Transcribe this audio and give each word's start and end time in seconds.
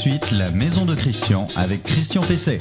suite 0.00 0.30
la 0.30 0.50
maison 0.50 0.86
de 0.86 0.94
Christian 0.94 1.46
avec 1.56 1.82
Christian 1.82 2.22
Pesset. 2.22 2.56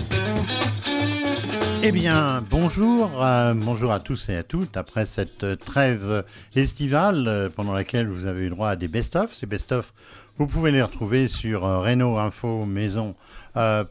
Eh 1.81 1.93
bien, 1.93 2.43
bonjour, 2.49 3.23
euh, 3.23 3.53
bonjour 3.53 3.93
à 3.93 4.01
tous 4.01 4.27
et 4.27 4.35
à 4.35 4.43
toutes. 4.43 4.75
Après 4.75 5.05
cette 5.05 5.57
trêve 5.59 6.25
estivale 6.57 7.29
euh, 7.29 7.47
pendant 7.49 7.71
laquelle 7.71 8.09
vous 8.09 8.25
avez 8.25 8.47
eu 8.47 8.49
droit 8.49 8.71
à 8.71 8.75
des 8.75 8.89
best-of, 8.89 9.33
ces 9.33 9.45
best-of, 9.45 9.93
vous 10.37 10.47
pouvez 10.47 10.71
les 10.71 10.81
retrouver 10.81 11.29
sur 11.29 11.65
euh, 11.65 11.79
Renault 11.79 12.17
Info 12.17 12.65
Maison 12.65 13.15
euh, 13.57 13.83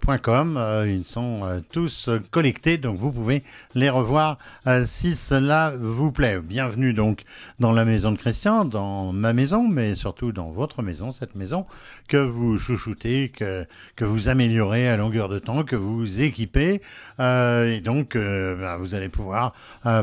ils 0.87 1.05
sont 1.05 1.63
tous 1.73 2.09
collectés, 2.31 2.79
donc 2.79 2.99
vous 2.99 3.11
pouvez 3.11 3.43
les 3.75 3.91
revoir 3.91 4.39
si 4.87 5.15
cela 5.15 5.73
vous 5.79 6.11
plaît. 6.11 6.39
Bienvenue 6.43 6.95
donc 6.95 7.25
dans 7.59 7.73
la 7.73 7.85
maison 7.85 8.13
de 8.13 8.17
Christian, 8.17 8.65
dans 8.65 9.13
ma 9.13 9.33
maison, 9.33 9.69
mais 9.69 9.95
surtout 9.95 10.33
dans 10.33 10.51
votre 10.51 10.83
maison, 10.83 11.13
cette 11.13 11.35
maison 11.35 11.67
que 12.09 12.17
vous 12.17 12.59
chouchoutez, 12.59 13.29
que, 13.29 13.67
que 13.97 14.05
vous 14.05 14.29
améliorez 14.29 14.89
à 14.89 14.97
longueur 14.97 15.29
de 15.29 15.39
temps, 15.39 15.63
que 15.63 15.77
vous 15.77 16.21
équipez. 16.21 16.81
et 17.19 17.81
donc, 17.85 18.17
bah, 18.17 18.77
vous 18.79 18.95
allez 18.95 19.09
pouvoir 19.09 19.55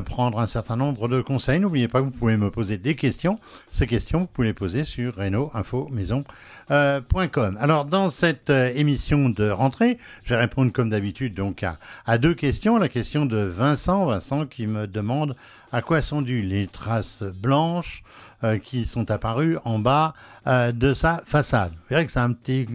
prendre 0.05 0.39
un 0.39 0.47
certain 0.47 0.75
nombre 0.75 1.07
de 1.07 1.21
conseils. 1.21 1.59
N'oubliez 1.59 1.87
pas 1.87 1.99
que 1.99 2.05
vous 2.05 2.11
pouvez 2.11 2.37
me 2.37 2.51
poser 2.51 2.77
des 2.77 2.95
questions. 2.95 3.39
Ces 3.69 3.87
questions, 3.87 4.19
vous 4.21 4.27
pouvez 4.27 4.47
les 4.47 4.53
poser 4.53 4.83
sur 4.83 5.15
Renault 5.15 5.51
Info 5.53 5.89
Maison. 5.91 6.23
Alors, 6.69 7.85
dans 7.85 8.09
cette 8.09 8.49
émission 8.49 9.29
de 9.29 9.49
rentrée. 9.49 9.97
Je 10.23 10.33
vais 10.33 10.39
répondre 10.39 10.71
comme 10.71 10.89
d'habitude 10.89 11.33
donc 11.33 11.63
à, 12.05 12.17
deux 12.17 12.33
questions. 12.33 12.77
La 12.77 12.89
question 12.89 13.25
de 13.25 13.37
Vincent, 13.37 14.05
Vincent 14.05 14.45
qui 14.45 14.67
me 14.67 14.87
demande 14.87 15.35
à 15.71 15.81
quoi 15.81 16.01
sont 16.01 16.21
dues 16.21 16.41
les 16.41 16.67
traces 16.67 17.23
blanches 17.23 18.03
euh, 18.43 18.57
qui 18.59 18.83
sont 18.85 19.09
apparues 19.11 19.57
en 19.63 19.79
bas 19.79 20.13
euh, 20.45 20.73
de 20.73 20.91
sa 20.91 21.21
façade. 21.25 21.71
Vous 21.71 21.85
verrez 21.89 22.05
que 22.05 22.11
c'est 22.11 22.19
un 22.19 22.33
petit, 22.33 22.65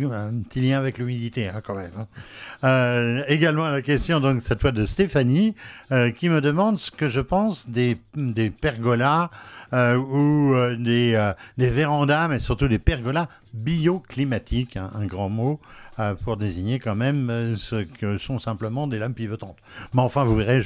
lien 0.57 0.79
avec 0.79 0.97
l'humidité 0.97 1.49
hein, 1.49 1.61
quand 1.63 1.75
même. 1.75 1.93
Hein. 1.99 2.07
Euh, 2.65 3.23
également 3.29 3.69
la 3.69 3.83
question 3.83 4.21
donc 4.21 4.41
cette 4.41 4.61
fois 4.61 4.73
de 4.73 4.85
Stéphanie 4.87 5.55
qui 6.17 6.29
me 6.29 6.41
demande 6.41 6.79
ce 6.79 6.91
que 6.91 7.09
je 7.09 7.21
pense 7.21 7.69
des, 7.69 7.99
pergolas 8.61 9.31
ou 9.73 10.55
des, 10.79 11.33
des 11.59 11.69
vérandas, 11.69 12.29
mais 12.29 12.39
surtout 12.39 12.69
des 12.69 12.79
pergolas 12.79 13.29
bioclimatiques, 13.53 14.77
hein, 14.77 14.91
un 14.95 15.05
grand 15.05 15.29
mot. 15.29 15.61
Euh, 16.01 16.15
pour 16.15 16.39
désigner 16.39 16.79
quand 16.79 16.95
même 16.95 17.29
euh, 17.29 17.57
ce 17.57 17.83
que 17.85 18.17
sont 18.17 18.39
simplement 18.39 18.87
des 18.87 18.99
lames 18.99 19.13
pivotantes. 19.13 19.57
Mais 19.93 20.01
enfin, 20.01 20.25
vous 20.25 20.35
verrez, 20.35 20.63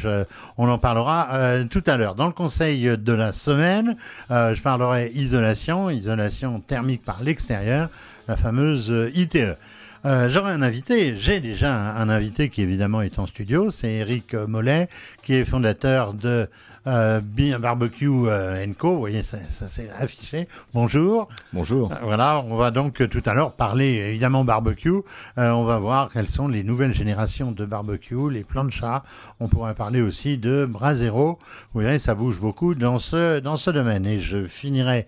on 0.59 0.69
en 0.69 0.79
parlera 0.79 1.29
euh, 1.33 1.65
tout 1.65 1.83
à 1.87 1.97
l'heure. 1.97 2.15
Dans 2.15 2.27
le 2.27 2.33
conseil 2.33 2.97
de 2.97 3.13
la 3.13 3.33
semaine, 3.33 3.97
je 4.31 4.61
parlerai 4.63 5.11
isolation, 5.15 5.91
isolation 5.91 6.61
thermique 6.61 7.03
par 7.03 7.23
l'extérieur, 7.23 7.89
la 8.29 8.37
fameuse 8.37 8.93
ITE. 9.15 9.57
J'aurai 10.05 10.53
un 10.53 10.63
invité, 10.63 11.17
j'ai 11.17 11.41
déjà 11.41 11.75
un, 11.75 12.09
invité 12.09 12.48
qui 12.51 12.63
évidemment 12.63 13.01
est 13.01 13.19
en 13.19 13.27
studio, 13.27 13.71
c'est 13.71 13.91
Eric 13.91 14.35
Mollet, 14.35 14.89
qui 15.23 15.35
est 15.35 15.45
fondateur 15.45 16.13
de 16.13 16.48
euh, 16.87 17.21
Barbecue 17.59 18.09
euh, 18.09 18.67
Co. 18.79 18.95
Vous 18.95 18.99
voyez, 18.99 19.23
ça, 19.23 19.39
s'est 19.49 19.91
affiché. 19.99 20.49
Bonjour. 20.73 21.29
Bonjour. 21.53 21.93
Euh, 21.93 21.97
voilà, 22.03 22.43
on 22.47 22.57
va 22.57 22.71
donc 22.71 23.09
tout 23.09 23.23
à 23.25 23.35
l'heure 23.35 23.53
parler 23.53 23.95
évidemment 24.09 24.45
barbecue. 24.45 25.03
on 25.37 25.65
va 25.65 25.79
voir 25.79 26.11
quelles 26.11 26.29
sont 26.29 26.49
les 26.49 26.63
nouvelles 26.63 26.95
générations 26.95 27.53
de 27.53 27.65
barbecue, 27.65 28.31
les 28.31 28.45
planchas. 28.45 29.03
On 29.41 29.49
pourrait 29.49 29.75
parler 29.75 30.01
aussi 30.01 30.39
de 30.39 30.67
Brasero. 30.69 31.39
Vous 31.73 31.81
voyez, 31.81 31.99
ça 31.99 32.15
bouge 32.15 32.41
beaucoup 32.41 32.75
dans 32.75 32.98
ce, 32.98 33.41
dans 33.41 33.57
ce 33.57 33.71
domaine. 33.71 34.07
Et 34.07 34.19
je 34.19 34.47
finirai 34.47 35.07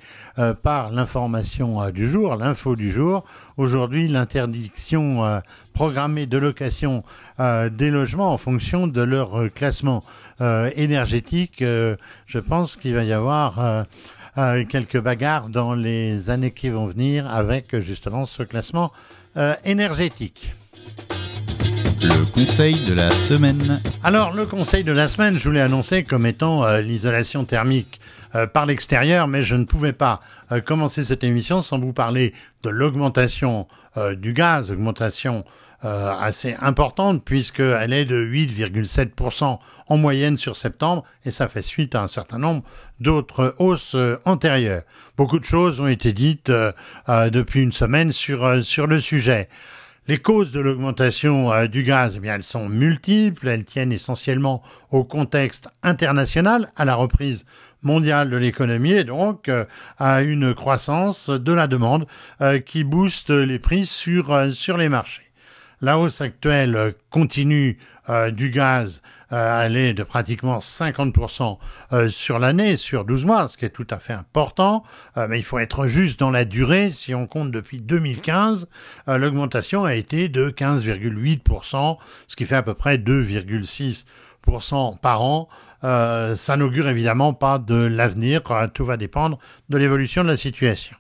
par 0.63 0.91
l'information 0.91 1.91
du 1.91 2.09
jour, 2.09 2.37
l'info 2.37 2.77
du 2.77 2.91
jour. 2.91 3.25
Aujourd'hui, 3.57 4.09
l'interdiction 4.09 5.41
programmée 5.73 6.27
de 6.27 6.39
location 6.39 7.05
des 7.39 7.91
logements 7.91 8.33
en 8.33 8.39
fonction 8.39 8.87
de 8.87 9.03
leur 9.03 9.53
classement 9.55 10.05
euh, 10.43 10.71
énergétique, 10.77 11.63
euh, 11.63 11.97
je 12.27 12.39
pense 12.39 12.77
qu'il 12.77 12.95
va 12.95 13.05
y 13.05 13.13
avoir 13.15 13.87
euh, 14.37 14.65
quelques 14.69 15.01
bagarres 15.01 15.49
dans 15.49 15.73
les 15.73 16.29
années 16.29 16.51
qui 16.51 16.69
vont 16.69 16.87
venir 16.87 17.27
avec 17.27 17.81
justement 17.81 18.27
ce 18.27 18.43
classement 18.43 18.93
énergétique. 19.65 20.55
Le 22.03 22.25
conseil 22.33 22.75
de 22.85 22.93
la 22.93 23.11
semaine. 23.11 23.81
Alors, 24.03 24.33
le 24.33 24.47
conseil 24.47 24.85
de 24.85 24.93
la 24.93 25.09
semaine, 25.09 25.39
je 25.39 25.45
voulais 25.49 25.61
annoncer 25.61 26.05
comme 26.05 26.25
étant 26.27 26.67
l'isolation 26.79 27.45
thermique 27.45 28.01
par 28.55 28.65
l'extérieur, 28.65 29.29
mais 29.29 29.43
je 29.43 29.55
ne 29.55 29.65
pouvais 29.65 29.93
pas 29.93 30.23
commencer 30.65 31.03
cette 31.03 31.23
émission 31.23 31.61
sans 31.61 31.79
vous 31.79 31.93
parler 31.93 32.33
de 32.63 32.71
l'augmentation 32.71 33.67
du 34.17 34.33
gaz, 34.33 34.71
augmentation 34.71 35.45
euh, 35.85 36.11
assez 36.19 36.57
importante 36.59 37.23
puisqu'elle 37.23 37.93
est 37.93 38.07
de 38.07 38.25
8,7% 38.25 39.59
en 39.89 39.97
moyenne 39.99 40.39
sur 40.39 40.57
septembre 40.57 41.05
et 41.27 41.31
ça 41.31 41.49
fait 41.49 41.61
suite 41.61 41.95
à 41.95 42.03
un 42.03 42.07
certain 42.07 42.39
nombre 42.39 42.63
d'autres 42.99 43.55
hausses 43.59 43.95
euh, 43.95 44.17
antérieures. 44.25 44.85
Beaucoup 45.19 45.39
de 45.39 45.45
choses 45.45 45.79
ont 45.83 45.87
été 45.87 46.15
dites 46.15 46.49
euh, 46.49 46.73
depuis 47.29 47.63
une 47.63 47.73
semaine 47.73 48.11
sur, 48.11 48.65
sur 48.65 48.87
le 48.87 49.01
sujet. 49.01 49.51
Les 50.09 50.17
causes 50.17 50.51
de 50.51 50.61
l'augmentation 50.61 51.67
du 51.67 51.83
gaz, 51.83 52.15
eh 52.17 52.21
bien, 52.21 52.37
elles 52.37 52.45
sont 52.45 52.71
multiples, 52.71 53.47
elles 53.47 53.65
tiennent 53.65 53.93
essentiellement 53.93 54.63
au 54.93 55.05
contexte 55.05 55.69
international, 55.83 56.71
à 56.77 56.87
la 56.87 56.95
reprise 56.95 57.45
mondiale 57.83 58.31
de 58.31 58.37
l'économie 58.37 58.93
et 58.93 59.05
donc 59.05 59.51
à 59.99 60.23
une 60.23 60.55
croissance 60.55 61.29
de 61.29 61.53
la 61.53 61.67
demande 61.67 62.07
qui 62.67 62.85
booste 62.85 63.31
les 63.31 63.59
prix 63.59 63.85
sur, 63.85 64.53
sur 64.53 64.77
les 64.77 64.89
marchés. 64.89 65.26
La 65.83 65.99
hausse 65.99 66.23
actuelle 66.23 66.95
continue 67.11 67.79
euh, 68.09 68.31
du 68.31 68.51
gaz 68.51 69.03
euh, 69.33 69.65
elle 69.65 69.77
est 69.77 69.93
de 69.93 70.05
pratiquement 70.05 70.59
50% 70.59 71.59
euh, 71.93 72.09
sur 72.09 72.39
l'année, 72.39 72.77
sur 72.77 73.05
12 73.05 73.27
mois, 73.27 73.49
ce 73.49 73.57
qui 73.57 73.65
est 73.65 73.71
tout 73.71 73.87
à 73.91 73.99
fait 73.99 74.13
important. 74.13 74.85
mais 75.29 75.39
il 75.39 75.43
faut 75.43 75.59
être 75.59 75.89
juste 75.89 76.21
dans 76.21 76.31
la 76.31 76.45
durée. 76.45 76.91
Si 76.91 77.15
on 77.15 77.27
compte 77.27 77.51
depuis 77.51 77.81
2015, 77.81 78.69
l'augmentation 79.09 79.85
a 79.85 79.95
été 79.95 80.29
de 80.29 80.51
15,8%, 80.51 81.99
ce 82.29 82.37
qui 82.37 82.47
fait 82.47 82.55
à 82.55 82.63
peu 82.63 82.75
près 82.75 82.99
2,6% 82.99 85.01
par 85.01 85.23
an. 85.23 85.49
ça 85.83 86.57
n'augure 86.57 86.89
évidemment 86.89 87.35
pas 87.35 87.59
de 87.59 87.75
l'avenir. 87.75 88.43
Tout 88.73 88.85
va 88.85 88.97
dépendre 88.97 89.39
de 89.69 89.77
l'évolution 89.77 90.23
de 90.23 90.29
la 90.29 90.37
situation. 90.37 90.97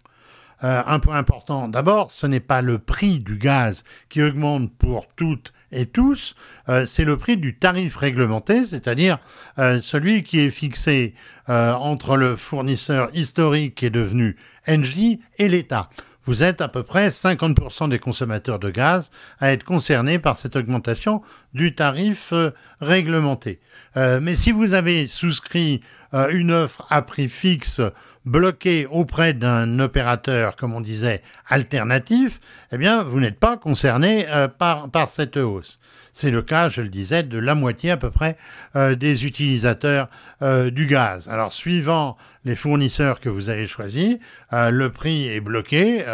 Euh, 0.64 0.82
un 0.86 0.98
point 0.98 1.16
important, 1.16 1.68
d'abord, 1.68 2.10
ce 2.10 2.26
n'est 2.26 2.40
pas 2.40 2.62
le 2.62 2.78
prix 2.78 3.20
du 3.20 3.36
gaz 3.36 3.84
qui 4.08 4.22
augmente 4.22 4.74
pour 4.76 5.06
toutes 5.14 5.52
et 5.70 5.84
tous, 5.84 6.34
euh, 6.68 6.86
c'est 6.86 7.04
le 7.04 7.16
prix 7.16 7.36
du 7.36 7.56
tarif 7.58 7.96
réglementé, 7.96 8.64
c'est-à-dire 8.64 9.18
euh, 9.58 9.80
celui 9.80 10.22
qui 10.22 10.40
est 10.40 10.50
fixé 10.50 11.14
entre 11.48 12.16
le 12.16 12.34
fournisseur 12.34 13.08
historique 13.14 13.76
qui 13.76 13.86
est 13.86 13.90
devenu 13.90 14.36
Engie 14.66 15.20
et 15.38 15.48
l'État. 15.48 15.90
Vous 16.24 16.42
êtes 16.42 16.60
à 16.60 16.66
peu 16.66 16.82
près 16.82 17.06
50% 17.06 17.88
des 17.88 18.00
consommateurs 18.00 18.58
de 18.58 18.68
gaz 18.68 19.12
à 19.38 19.52
être 19.52 19.62
concernés 19.62 20.18
par 20.18 20.36
cette 20.36 20.56
augmentation 20.56 21.22
du 21.54 21.76
tarif 21.76 22.34
réglementé. 22.80 23.60
mais 23.94 24.34
si 24.34 24.50
vous 24.50 24.74
avez 24.74 25.06
souscrit 25.06 25.82
une 26.30 26.50
offre 26.50 26.86
à 26.90 27.02
prix 27.02 27.28
fixe 27.28 27.80
bloqué 28.26 28.86
auprès 28.90 29.32
d'un 29.32 29.78
opérateur, 29.78 30.56
comme 30.56 30.74
on 30.74 30.80
disait, 30.80 31.22
alternatif, 31.48 32.40
eh 32.72 32.76
bien, 32.76 33.04
vous 33.04 33.20
n'êtes 33.20 33.38
pas 33.38 33.56
concerné 33.56 34.26
euh, 34.28 34.48
par, 34.48 35.08
cette 35.08 35.36
hausse. 35.36 35.78
C'est 36.12 36.30
le 36.30 36.42
cas, 36.42 36.68
je 36.68 36.82
le 36.82 36.88
disais, 36.88 37.22
de 37.22 37.38
la 37.38 37.54
moitié 37.54 37.92
à 37.92 37.96
peu 37.96 38.10
près 38.10 38.36
euh, 38.74 38.96
des 38.96 39.26
utilisateurs 39.26 40.08
euh, 40.42 40.70
du 40.70 40.86
gaz. 40.86 41.28
Alors, 41.28 41.52
suivant 41.52 42.16
les 42.44 42.56
fournisseurs 42.56 43.20
que 43.20 43.28
vous 43.28 43.48
avez 43.48 43.66
choisis, 43.66 44.16
le 44.52 44.88
prix 44.88 45.28
est 45.28 45.40
bloqué 45.40 46.04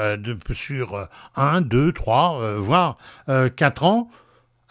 sur 0.54 1.08
1, 1.36 1.60
2, 1.60 1.92
3, 1.92 2.56
voire 2.56 2.96
4 3.26 3.82
ans. 3.84 4.08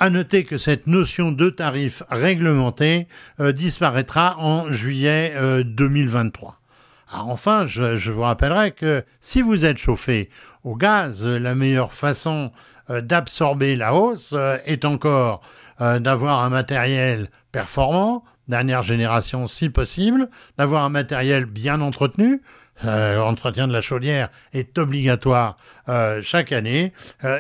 À 0.02 0.10
noter 0.10 0.46
que 0.46 0.58
cette 0.58 0.88
notion 0.88 1.32
de 1.32 1.52
tarif 1.52 2.02
réglementé 2.10 3.08
disparaîtra 3.40 4.36
en 4.40 4.72
juillet 4.74 5.32
2023. 5.64 6.60
Ah, 7.12 7.24
enfin, 7.26 7.68
je, 7.68 8.10
vous 8.10 8.22
rappellerai 8.22 8.72
que 8.72 9.04
si 9.20 9.44
vous 9.44 9.64
êtes 9.64 9.78
chauffé 9.78 10.32
au 10.64 10.76
gaz, 10.76 11.24
la 11.28 11.54
meilleure 11.54 11.94
façon 11.94 12.52
euh, 12.90 13.02
d'absorber 13.02 13.76
la 13.76 13.94
hausse 13.94 14.34
euh, 14.34 14.58
est 14.66 14.86
encore 14.86 15.42
euh, 15.82 16.00
d'avoir 16.00 16.42
un 16.42 16.50
matériel 16.50 17.30
performant, 17.52 18.24
dernière 18.48 18.82
génération 18.82 19.46
si 19.46 19.70
possible, 19.70 20.30
d'avoir 20.58 20.84
un 20.84 20.90
matériel 20.90 21.46
bien 21.46 21.80
entretenu. 21.80 22.42
L'entretien 22.84 23.68
de 23.68 23.74
la 23.74 23.82
chaudière 23.82 24.30
est 24.54 24.76
obligatoire 24.80 25.56
chaque 26.24 26.52
année. 26.52 26.94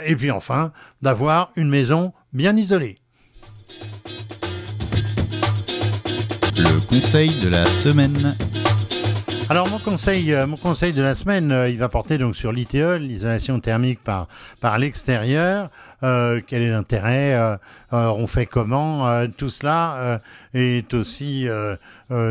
et 0.05 0.15
puis 0.15 0.29
enfin, 0.29 0.71
d'avoir 1.01 1.49
une 1.55 1.67
maison 1.67 2.13
bien 2.33 2.55
isolée. 2.55 2.97
Le 6.57 6.79
conseil 6.87 7.29
de 7.39 7.49
la 7.49 7.65
semaine. 7.65 8.35
Alors 9.49 9.67
mon 9.67 9.79
conseil, 9.79 10.31
euh, 10.33 10.47
mon 10.47 10.55
conseil 10.55 10.93
de 10.93 11.01
la 11.01 11.13
semaine, 11.13 11.51
euh, 11.51 11.69
il 11.69 11.77
va 11.77 11.89
porter 11.89 12.17
donc 12.17 12.37
sur 12.37 12.53
l'ITE, 12.53 12.99
l'isolation 12.99 13.59
thermique 13.59 14.01
par, 14.01 14.27
par 14.61 14.77
l'extérieur. 14.77 15.69
Euh, 16.03 16.41
quel 16.45 16.61
est 16.61 16.69
l'intérêt 16.69 17.57
On 17.91 18.27
fait 18.27 18.45
comment 18.45 19.25
Tout 19.37 19.49
cela 19.49 20.21
est 20.53 20.93
aussi 20.93 21.47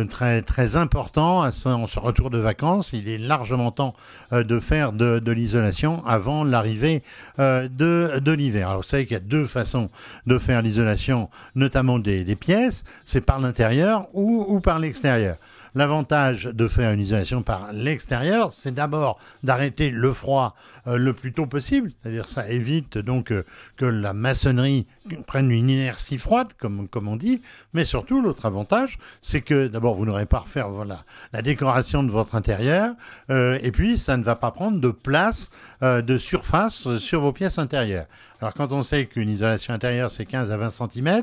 très 0.08 0.42
très 0.42 0.76
important 0.76 1.42
à 1.42 1.50
son, 1.50 1.84
retour 1.84 2.30
de 2.30 2.38
vacances. 2.38 2.92
Il 2.92 3.08
est 3.08 3.18
largement 3.18 3.70
temps 3.70 3.94
de 4.32 4.60
faire 4.60 4.92
de, 4.92 5.30
l'isolation 5.30 6.04
avant 6.06 6.44
l'arrivée 6.44 7.02
de, 7.38 8.18
de 8.18 8.32
l'hiver. 8.32 8.68
Alors 8.68 8.82
vous 8.82 8.88
savez 8.88 9.06
qu'il 9.06 9.14
y 9.14 9.20
a 9.20 9.24
deux 9.24 9.46
façons 9.46 9.90
de 10.26 10.38
faire 10.38 10.62
l'isolation, 10.62 11.30
notamment 11.54 11.98
des, 11.98 12.36
pièces. 12.36 12.84
C'est 13.04 13.20
par 13.20 13.38
l'intérieur 13.38 14.06
ou 14.14 14.60
par 14.60 14.78
l'extérieur. 14.78 15.36
L'avantage 15.74 16.44
de 16.44 16.68
faire 16.68 16.92
une 16.92 17.00
isolation 17.00 17.42
par 17.42 17.72
l'extérieur, 17.72 18.52
c'est 18.52 18.74
d'abord 18.74 19.18
d'arrêter 19.42 19.90
le 19.90 20.12
froid 20.12 20.54
euh, 20.86 20.96
le 20.96 21.12
plus 21.12 21.32
tôt 21.32 21.46
possible, 21.46 21.92
c'est-à-dire 22.02 22.28
ça 22.28 22.48
évite 22.50 22.98
donc 22.98 23.30
euh, 23.30 23.44
que 23.76 23.84
la 23.84 24.12
maçonnerie 24.12 24.86
prenne 25.26 25.50
une 25.50 25.70
inertie 25.70 26.18
froide, 26.18 26.48
comme, 26.58 26.88
comme 26.88 27.08
on 27.08 27.16
dit, 27.16 27.40
mais 27.72 27.84
surtout 27.84 28.20
l'autre 28.20 28.46
avantage, 28.46 28.98
c'est 29.22 29.40
que 29.40 29.66
d'abord 29.66 29.94
vous 29.94 30.04
n'aurez 30.04 30.26
pas 30.26 30.38
à 30.38 30.40
refaire 30.40 30.68
voilà, 30.68 31.04
la 31.32 31.42
décoration 31.42 32.02
de 32.02 32.10
votre 32.10 32.34
intérieur, 32.34 32.94
euh, 33.30 33.58
et 33.62 33.72
puis 33.72 33.98
ça 33.98 34.16
ne 34.16 34.22
va 34.22 34.36
pas 34.36 34.50
prendre 34.50 34.80
de 34.80 34.90
place 34.90 35.50
de 35.82 36.18
surface 36.18 36.98
sur 36.98 37.22
vos 37.22 37.32
pièces 37.32 37.58
intérieures. 37.58 38.04
Alors 38.42 38.52
quand 38.52 38.70
on 38.72 38.82
sait 38.82 39.06
qu'une 39.06 39.30
isolation 39.30 39.72
intérieure 39.72 40.10
c'est 40.10 40.26
15 40.26 40.50
à 40.50 40.56
20 40.58 40.70
cm, 40.70 41.22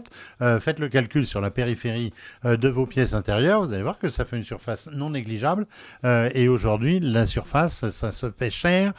faites 0.59 0.79
le 0.79 0.89
calcul 0.89 1.27
sur 1.27 1.41
la 1.41 1.51
périphérie 1.51 2.11
de 2.43 2.69
vos 2.69 2.87
pièces 2.87 3.13
intérieures, 3.13 3.63
vous 3.63 3.73
allez 3.73 3.83
voir 3.83 3.99
que 3.99 4.09
ça 4.09 4.25
fait 4.25 4.37
une 4.37 4.43
surface 4.43 4.89
non 4.91 5.11
négligeable. 5.11 5.67
et 6.03 6.47
aujourd'hui, 6.47 6.99
la 6.99 7.27
surface, 7.27 7.87
ça 7.89 8.11
se 8.11 8.31
fait 8.31 8.49
cher, 8.49 8.93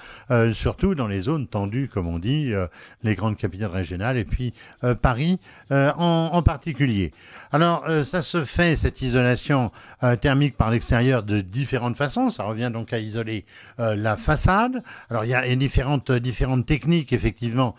surtout 0.52 0.94
dans 0.94 1.08
les 1.08 1.22
zones 1.22 1.48
tendues, 1.48 1.88
comme 1.92 2.06
on 2.06 2.18
dit, 2.18 2.52
euh, 2.54 2.66
les 3.02 3.14
grandes 3.14 3.36
capitales 3.36 3.70
régionales 3.70 4.16
et 4.16 4.24
puis 4.24 4.52
euh, 4.84 4.94
Paris 4.94 5.38
euh, 5.72 5.92
en, 5.96 6.42
particulier. 6.42 7.12
Alors, 7.52 7.86
ça 8.04 8.20
se 8.20 8.44
fait, 8.44 8.76
cette 8.76 9.00
isolation 9.00 9.70
thermique 10.20 10.56
par 10.56 10.70
l'extérieur, 10.70 11.22
de 11.22 11.40
différentes 11.40 11.96
façons. 11.96 12.28
Ça 12.28 12.42
revient 12.42 12.70
donc 12.70 12.92
à 12.92 12.98
isoler 12.98 13.46
la 13.78 14.18
façade. 14.18 14.82
Alors, 15.08 15.24
il 15.24 15.30
y 15.30 15.34
a 15.34 15.56
différentes, 15.56 16.12
différentes 16.12 16.66
techniques, 16.66 17.14
effectivement, 17.14 17.74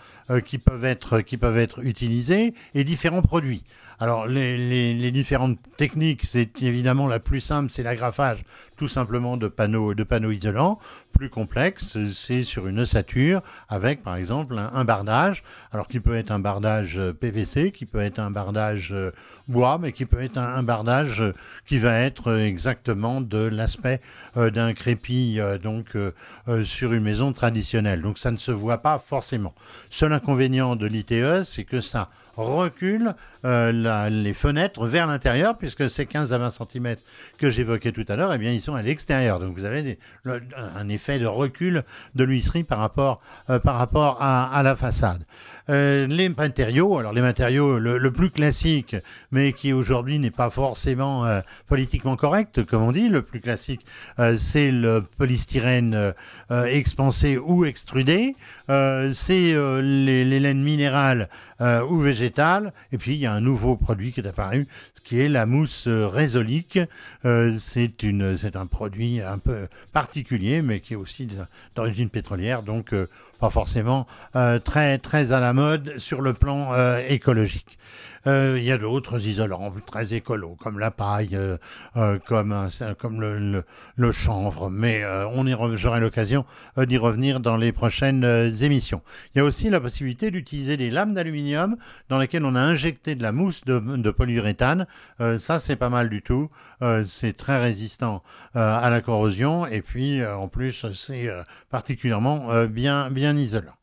qui, 0.46 0.58
peuvent 0.58 0.86
être, 0.86 1.22
qui 1.22 1.38
peuvent 1.38 1.58
être 1.58 1.86
utilisées 1.86 2.56
et 2.74 2.84
différents 2.84 3.22
produits. 3.22 3.64
Alors, 4.00 4.28
les, 4.28 4.94
les 4.94 5.12
différentes 5.12 5.58
techniques, 5.76 6.24
c'est 6.24 6.62
évidemment 6.62 7.08
la 7.08 7.20
plus 7.20 7.42
simple, 7.42 7.70
c'est 7.70 7.84
l'agrafage 7.84 8.44
tout 8.80 8.88
simplement 8.88 9.36
de 9.36 9.50
panneaux, 9.50 9.94
de 9.94 10.04
panneaux 10.04 10.32
isolants. 10.32 10.80
Plus 11.12 11.30
complexe, 11.30 11.98
c'est 12.14 12.44
sur 12.44 12.66
une 12.68 12.80
ossature 12.80 13.42
avec 13.68 14.02
par 14.04 14.16
exemple 14.16 14.58
un, 14.58 14.86
bardage, 14.86 15.44
alors 15.74 15.90
qui 15.90 16.00
peut 16.00 16.16
être 16.16 16.32
un 16.32 16.40
bardage 16.40 16.98
euh, 16.98 17.12
PVC, 17.12 17.72
qui 17.72 17.86
peut 17.86 18.00
être 18.00 18.20
un 18.20 18.32
bardage 18.32 18.94
euh, 18.94 19.12
bois, 19.50 19.80
mais 19.80 19.92
qui 19.92 20.06
peut 20.06 20.22
être 20.22 20.38
un, 20.38 20.64
bardage 20.64 21.22
euh, 21.22 21.34
qui 21.66 21.78
va 21.78 22.00
être 22.00 22.40
exactement 22.40 23.20
de 23.20 23.40
l'aspect 23.40 24.00
d'un 24.38 24.74
crépi 24.74 25.40
donc 25.62 25.98
sur 26.64 26.94
une 26.94 27.04
maison 27.04 27.34
traditionnelle. 27.34 28.02
Donc 28.02 28.18
ça 28.18 28.32
ne 28.32 28.38
se 28.38 28.52
voit 28.52 28.78
pas 28.78 29.00
forcément. 29.00 29.54
Seul 29.90 30.14
inconvénient 30.14 30.76
de 30.76 30.86
l'ITE, 30.86 31.44
c'est 31.44 31.66
que 31.66 31.82
ça 31.82 32.10
recule 32.40 33.14
les 33.44 34.34
fenêtres 34.34 34.86
vers 34.86 35.08
l'intérieur, 35.08 35.58
puisque 35.58 35.90
ces 35.90 36.06
15 36.06 36.34
à 36.34 36.38
20 36.38 36.50
cm 36.50 36.96
que 37.38 37.50
j'évoquais 37.50 37.92
tout 37.92 38.06
à 38.08 38.16
l'heure, 38.16 38.34
eh 38.34 38.38
bien, 38.38 38.52
ils 38.52 38.62
sont 38.62 38.76
à 38.76 38.82
l'extérieur. 38.82 39.40
Donc 39.40 39.56
vous 39.56 39.66
avez 39.66 40.00
un 40.26 40.90
effet 40.90 41.20
de 41.20 41.26
recul 41.26 41.84
de 42.16 42.24
l'huisserie 42.24 42.64
par 42.64 42.80
rapport, 42.80 43.22
euh, 43.50 43.60
par 43.60 43.78
rapport 43.78 44.22
à, 44.22 44.62
la 44.64 44.76
façade. 44.76 45.26
Euh, 45.70 46.08
les 46.08 46.30
matériaux, 46.30 46.98
alors 46.98 47.14
les 47.14 47.22
matériaux 47.22 47.78
le, 47.78 48.12
plus 48.12 48.32
classique, 48.32 48.96
mais 49.32 49.54
qui 49.54 49.72
aujourd'hui 49.72 50.18
n'est 50.20 50.32
pas 50.32 50.50
forcément 50.50 51.26
euh, 51.26 51.42
politiquement 51.68 52.16
correct, 52.16 52.66
comme 52.66 52.84
on 52.84 52.92
dit, 52.92 53.10
le 53.10 53.22
plus 53.22 53.40
classique, 53.40 53.86
c'est 54.38 54.72
le 54.72 55.02
polystyrène 55.18 56.14
expansé 56.50 57.38
ou 57.38 57.66
extrudé, 57.66 58.36
c'est 58.68 59.54
les 59.82 60.40
laines 60.40 60.64
minérales 60.64 61.30
ou 61.60 62.00
végétales, 62.00 62.74
et 62.92 62.98
puis 62.98 63.14
il 63.14 63.20
y 63.20 63.26
a 63.26 63.34
un 63.34 63.42
nouveau 63.42 63.76
produit 63.76 64.12
qui 64.12 64.22
est 64.22 64.28
apparu, 64.28 64.68
qui 65.04 65.20
est 65.20 65.30
la 65.30 65.46
mousse 65.46 65.88
résolique. 65.88 66.80
c'est 67.24 67.92
c'est 68.38 68.56
un 68.56 68.66
produit 68.66 69.22
un 69.22 69.38
peu 69.38 69.68
particulier, 69.94 70.62
mais 70.62 70.80
qui 70.80 70.94
est 70.94 70.98
aussi 70.98 71.28
d'origine 71.76 72.10
pétrolière, 72.10 72.64
donc 72.64 72.94
euh, 72.94 73.08
pas 73.40 73.50
forcément 73.50 74.06
euh, 74.36 74.60
très, 74.60 74.98
très 74.98 75.32
à 75.32 75.40
la 75.40 75.54
mode 75.54 75.98
sur 75.98 76.22
le 76.22 76.34
plan 76.34 76.74
euh, 76.74 77.02
écologique. 77.08 77.78
Euh, 78.28 78.56
il 78.58 78.64
y 78.64 78.72
a 78.72 78.78
d'autres 78.78 79.28
isolants 79.28 79.74
très 79.86 80.14
écolos, 80.14 80.56
comme 80.62 80.80
la 80.80 80.92
paille, 80.92 81.38
comme, 82.26 82.70
comme 82.98 83.22
le, 83.22 83.64
le, 83.96 84.12
chanvre, 84.12 84.70
mais 84.70 85.04
on 85.06 85.46
j'aurai 85.78 86.00
l'occasion 86.00 86.46
d'y 86.78 86.98
revenir 86.98 87.40
dans 87.40 87.58
les 87.58 87.72
prochaines 87.72 88.24
émissions. 88.62 89.02
Il 89.34 89.40
y 89.40 89.42
a 89.42 89.44
aussi 89.44 89.70
la 89.70 89.80
possibilité 89.80 90.32
d'utiliser 90.32 90.78
des 90.78 90.90
lames 90.90 91.14
d'aluminium 91.14 91.78
dans 92.10 92.20
lesquelles 92.20 92.46
on 92.46 92.56
a 92.56 92.62
injecté 92.62 93.16
de 93.16 93.24
la 93.24 93.32
mousse 93.32 93.64
de, 93.66 93.80
de 93.80 94.12
polyuréthane. 94.12 94.88
ça, 95.38 95.60
c'est 95.60 95.76
pas 95.76 95.90
mal 95.90 96.10
du 96.10 96.22
tout. 96.22 96.50
c'est 97.04 97.34
très 97.34 97.62
résistant 97.62 98.24
à 98.54 98.90
la 98.90 99.02
corrosion 99.02 99.66
et 99.66 99.82
puis 99.82 100.26
en 100.26 100.48
plus, 100.48 100.86
c'est 100.94 101.30
particulièrement 101.70 102.66
bien, 102.66 103.10
bien 103.12 103.36
isolant. 103.38 103.79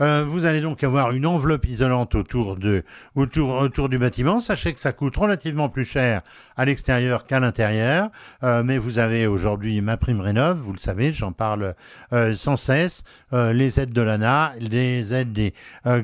Euh, 0.00 0.24
vous 0.26 0.44
allez 0.44 0.60
donc 0.60 0.82
avoir 0.84 1.12
une 1.12 1.26
enveloppe 1.26 1.66
isolante 1.66 2.14
autour, 2.14 2.56
de, 2.56 2.84
autour, 3.14 3.88
du 3.88 3.98
bâtiment. 3.98 4.40
Sachez 4.40 4.72
que 4.72 4.78
ça 4.78 4.92
coûte 4.92 5.16
relativement 5.16 5.68
plus 5.68 5.84
cher 5.84 6.22
à 6.56 6.64
l'extérieur 6.64 7.26
qu'à 7.26 7.40
l'intérieur, 7.40 8.10
euh, 8.42 8.62
mais 8.62 8.78
vous 8.78 8.98
avez 8.98 9.26
aujourd'hui 9.26 9.80
ma 9.80 9.96
prime 9.96 10.20
rénov, 10.20 10.58
vous 10.58 10.72
le 10.72 10.78
savez, 10.78 11.12
j'en 11.12 11.32
parle 11.32 11.74
euh, 12.12 12.32
sans 12.32 12.56
cesse, 12.56 13.02
les 13.32 13.80
aides 13.80 13.92
de 13.92 14.00
l'ANA, 14.00 14.52
les 14.60 15.12
aides 15.12 15.32
des 15.32 15.54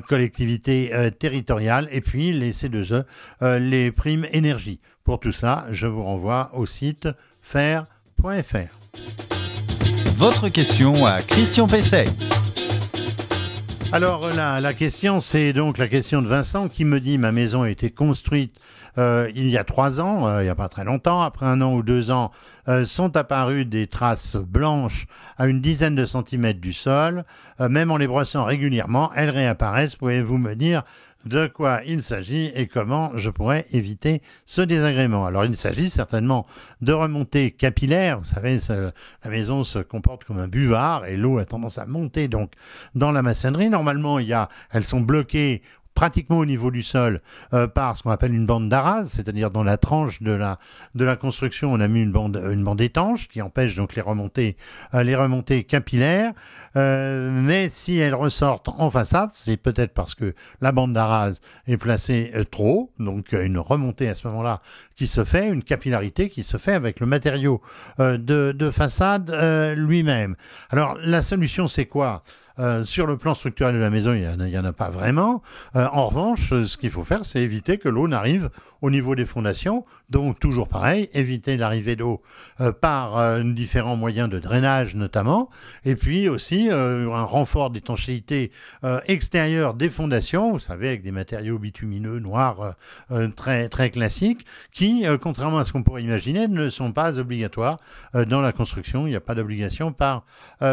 collectivités 0.07 0.91
territoriales 1.17 1.87
et 1.91 2.01
puis 2.01 2.33
les 2.33 2.51
C2E, 2.51 3.05
les 3.57 3.91
primes 3.91 4.25
énergie. 4.31 4.81
Pour 5.05 5.19
tout 5.19 5.31
ça, 5.31 5.65
je 5.71 5.87
vous 5.87 6.03
renvoie 6.03 6.51
au 6.53 6.65
site 6.65 7.07
faire.fr. 7.41 8.55
Votre 10.17 10.49
question 10.49 11.05
à 11.05 11.21
Christian 11.21 11.67
Pesset. 11.67 12.05
Alors 13.93 14.29
la, 14.29 14.61
la 14.61 14.73
question, 14.73 15.19
c'est 15.19 15.53
donc 15.53 15.77
la 15.77 15.87
question 15.87 16.21
de 16.21 16.27
Vincent 16.27 16.69
qui 16.69 16.85
me 16.85 16.99
dit 16.99 17.17
ma 17.17 17.31
maison 17.31 17.63
a 17.63 17.69
été 17.69 17.91
construite 17.91 18.57
euh, 18.97 19.31
il 19.35 19.49
y 19.49 19.57
a 19.57 19.63
trois 19.63 20.01
ans, 20.01 20.27
euh, 20.27 20.41
il 20.41 20.45
n'y 20.45 20.49
a 20.49 20.55
pas 20.55 20.69
très 20.69 20.83
longtemps. 20.83 21.21
Après 21.21 21.45
un 21.45 21.61
an 21.61 21.73
ou 21.73 21.83
deux 21.83 22.11
ans, 22.11 22.31
euh, 22.67 22.83
sont 22.83 23.15
apparues 23.15 23.65
des 23.65 23.87
traces 23.87 24.35
blanches 24.35 25.07
à 25.37 25.47
une 25.47 25.61
dizaine 25.61 25.95
de 25.95 26.05
centimètres 26.05 26.59
du 26.59 26.73
sol. 26.73 27.23
même 27.59 27.91
en 27.91 27.97
les 27.97 28.07
brossant 28.07 28.43
régulièrement, 28.43 29.11
elles 29.15 29.29
réapparaissent. 29.29 29.95
Pouvez-vous 29.95 30.37
me 30.37 30.55
dire 30.55 30.83
de 31.25 31.47
quoi 31.47 31.81
il 31.85 32.01
s'agit 32.01 32.51
et 32.55 32.67
comment 32.67 33.17
je 33.17 33.29
pourrais 33.29 33.65
éviter 33.71 34.21
ce 34.45 34.61
désagrément. 34.61 35.25
Alors 35.25 35.45
il 35.45 35.55
s'agit 35.55 35.89
certainement 35.89 36.45
de 36.81 36.93
remontées 36.93 37.51
capillaires. 37.51 38.19
Vous 38.19 38.25
savez, 38.25 38.59
la 38.69 39.29
maison 39.29 39.63
se 39.63 39.79
comporte 39.79 40.23
comme 40.23 40.39
un 40.39 40.47
buvard 40.47 41.05
et 41.05 41.17
l'eau 41.17 41.37
a 41.37 41.45
tendance 41.45 41.77
à 41.77 41.85
monter 41.85 42.27
donc 42.27 42.53
dans 42.95 43.11
la 43.11 43.21
maçonnerie. 43.21 43.69
Normalement, 43.69 44.19
il 44.19 44.27
y 44.27 44.33
a, 44.33 44.49
elles 44.71 44.85
sont 44.85 45.01
bloquées 45.01 45.61
pratiquement 46.01 46.39
au 46.39 46.47
niveau 46.47 46.71
du 46.71 46.81
sol 46.81 47.21
euh, 47.53 47.67
par 47.67 47.95
ce 47.95 48.01
qu'on 48.01 48.09
appelle 48.09 48.33
une 48.33 48.47
bande 48.47 48.69
d'arras, 48.69 49.05
c'est-à-dire 49.05 49.51
dans 49.51 49.63
la 49.63 49.77
tranche 49.77 50.23
de 50.23 50.31
la, 50.31 51.15
construction, 51.15 51.71
on 51.71 51.79
a 51.79 51.87
mis 51.87 52.01
une 52.01 52.11
bande, 52.11 52.41
une 52.51 52.63
bande 52.63 52.81
étanche 52.81 53.27
qui 53.27 53.39
empêche 53.39 53.75
donc 53.75 53.93
les 53.93 54.01
remontées, 54.01 54.57
euh, 54.95 55.03
les 55.03 55.15
remontées 55.15 55.63
capillaires. 55.63 56.33
Euh, 56.75 57.29
mais 57.31 57.69
si 57.69 57.99
elles 57.99 58.15
ressortent 58.15 58.69
en 58.69 58.89
façade, 58.89 59.29
c'est 59.33 59.57
peut-être 59.57 59.93
parce 59.93 60.15
que 60.15 60.33
la 60.59 60.71
bande 60.71 60.93
d'arras 60.93 61.39
est 61.67 61.77
placée 61.77 62.31
trop, 62.49 62.91
donc 62.97 63.33
une 63.33 63.59
remontée 63.59 64.09
à 64.09 64.15
ce 64.15 64.25
moment-là 64.27 64.61
qui 64.95 65.05
se 65.05 65.23
fait, 65.23 65.49
une 65.49 65.61
capillarité 65.61 66.29
qui 66.29 66.41
se 66.41 66.57
fait 66.57 66.73
avec 66.73 66.99
le 66.99 67.05
matériau 67.05 67.61
de 67.99 68.71
façade 68.71 69.29
lui-même. 69.75 70.35
Alors 70.71 70.97
la 71.03 71.21
solution 71.21 71.67
c'est 71.67 71.85
quoi? 71.85 72.23
Euh, 72.59 72.83
sur 72.83 73.07
le 73.07 73.17
plan 73.17 73.33
structurel 73.33 73.73
de 73.73 73.79
la 73.79 73.89
maison, 73.89 74.13
il 74.13 74.21
n'y 74.21 74.57
en, 74.57 74.65
a 74.65 74.73
pas 74.73 74.89
vraiment. 74.89 75.41
Euh, 75.75 75.87
en 75.91 76.07
revanche, 76.07 76.49
ce 76.49 76.77
qu'il 76.77 76.91
faut 76.91 77.03
faire, 77.03 77.25
c'est 77.25 77.41
éviter 77.41 77.77
que 77.77 77.89
l'eau 77.89 78.07
n'arrive 78.07 78.49
au 78.81 78.89
niveau 78.89 79.15
des 79.15 79.25
fondations. 79.25 79.85
Donc, 80.11 80.39
toujours 80.39 80.67
pareil, 80.67 81.09
éviter 81.13 81.57
l'arrivée 81.57 81.95
d'eau 81.95 82.21
euh, 82.59 82.71
par 82.71 83.39
différents 83.43 83.95
moyens 83.95 84.29
de 84.29 84.39
drainage 84.39 84.93
notamment. 84.93 85.49
Et 85.85 85.95
puis 85.95 86.29
aussi 86.29 86.69
un 86.69 87.23
renfort 87.23 87.69
d'étanchéité 87.69 88.51
extérieure 89.07 89.73
des 89.73 89.89
fondations, 89.89 90.51
vous 90.51 90.59
savez, 90.59 90.89
avec 90.89 91.01
des 91.03 91.11
matériaux 91.11 91.57
bitumineux 91.57 92.19
noirs 92.19 92.75
très, 93.35 93.69
très 93.69 93.89
classiques, 93.89 94.45
qui, 94.71 95.05
contrairement 95.21 95.59
à 95.59 95.65
ce 95.65 95.71
qu'on 95.71 95.83
pourrait 95.83 96.03
imaginer, 96.03 96.47
ne 96.47 96.69
sont 96.69 96.91
pas 96.91 97.17
obligatoires 97.17 97.77
dans 98.13 98.41
la 98.41 98.51
construction. 98.51 99.07
Il 99.07 99.11
n'y 99.11 99.15
a 99.15 99.21
pas 99.21 99.35
d'obligation 99.35 99.91
par, 99.91 100.25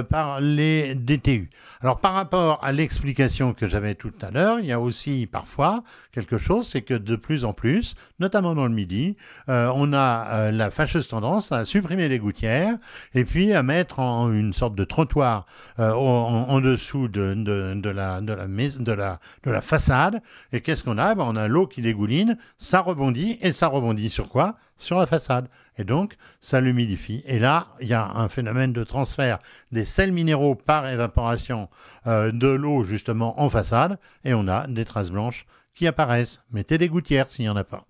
par 0.09 0.41
les 0.41 0.95
DTU. 0.95 1.51
Alors 1.81 2.01
par 2.01 2.15
rapport 2.15 2.63
à 2.65 2.73
l'explication 2.73 3.55
que 3.55 3.67
j'avais 3.67 3.95
tout 3.95 4.13
à 4.21 4.31
l'heure, 4.31 4.61
il 4.61 4.67
y 4.67 4.73
a 4.73 4.81
aussi 4.81 5.27
parfois 5.31 5.85
quelque 6.13 6.39
chose, 6.39 6.67
c'est 6.67 6.83
que 6.83 6.95
de 6.95 7.17
plus 7.17 7.45
en 7.45 7.53
plus, 7.53 7.95
notamment 8.19 8.55
dans 8.55 8.67
le 8.67 8.73
Midi, 8.73 9.17
euh, 9.49 9.71
on 9.75 9.93
a 9.93 10.29
euh, 10.31 10.51
la 10.51 10.71
fâcheuse 10.71 11.09
tendance 11.09 11.53
à 11.53 11.65
supprimer 11.65 12.09
les 12.09 12.19
gouttières 12.19 12.77
et 13.15 13.25
puis 13.25 13.53
à 13.53 13.63
mettre 13.63 13.99
en 13.99 14.33
une 14.33 14.53
sorte 14.53 14.75
de 14.75 14.85
trottoir 14.85 15.47
euh, 15.79 15.93
en, 15.93 16.61
dessous 16.61 17.09
de, 17.09 17.21
la, 17.21 17.75
de, 17.75 17.91
la, 17.91 18.21
de, 18.21 18.93
la, 18.93 19.21
de 19.45 19.51
la 19.51 19.61
façade. 19.61 20.23
Et 20.53 20.61
qu'est-ce 20.61 20.85
qu'on 20.85 20.99
a? 20.99 21.15
Ben, 21.15 21.25
On 21.27 21.37
a 21.37 21.47
l'eau 21.47 21.67
qui 21.67 21.83
dégouline, 21.83 22.39
ça 22.57 22.81
rebondit 22.81 23.39
et 23.41 23.53
ça 23.53 23.69
rebondit 23.69 24.11
sur 24.11 24.29
quoi? 24.29 24.57
Sur 24.77 24.99
la 24.99 25.07
façade. 25.07 25.49
Et 25.77 25.85
donc, 25.85 26.17
ça 26.41 26.61
l'humidifie. 26.61 27.23
Et 27.27 27.39
là, 27.39 27.67
il 27.81 27.89
y 27.89 27.95
a 27.95 28.13
un 28.15 28.29
phénomène 28.29 28.73
de 28.73 28.85
transfert 28.85 29.39
des 29.73 29.85
sels 29.85 30.13
minéraux 30.13 30.55
par 30.55 30.89
évaporation 30.89 31.69
de 32.07 32.49
l'eau 32.49 32.85
justement 32.85 33.41
en 33.41 33.49
façade. 33.49 33.99
Et 34.25 34.35
on 34.35 34.49
a 34.49 34.67
des 34.67 34.85
traces 34.85 35.11
blanches 35.11 35.47
qui 35.79 35.87
apparaissent. 35.87 36.43
Mettez 36.51 36.77
des 36.77 36.89
gouttières 36.89 37.31
s'il 37.31 37.45
n'y 37.45 37.49
en 37.49 37.57
a 37.57 37.63
pas. 37.63 37.87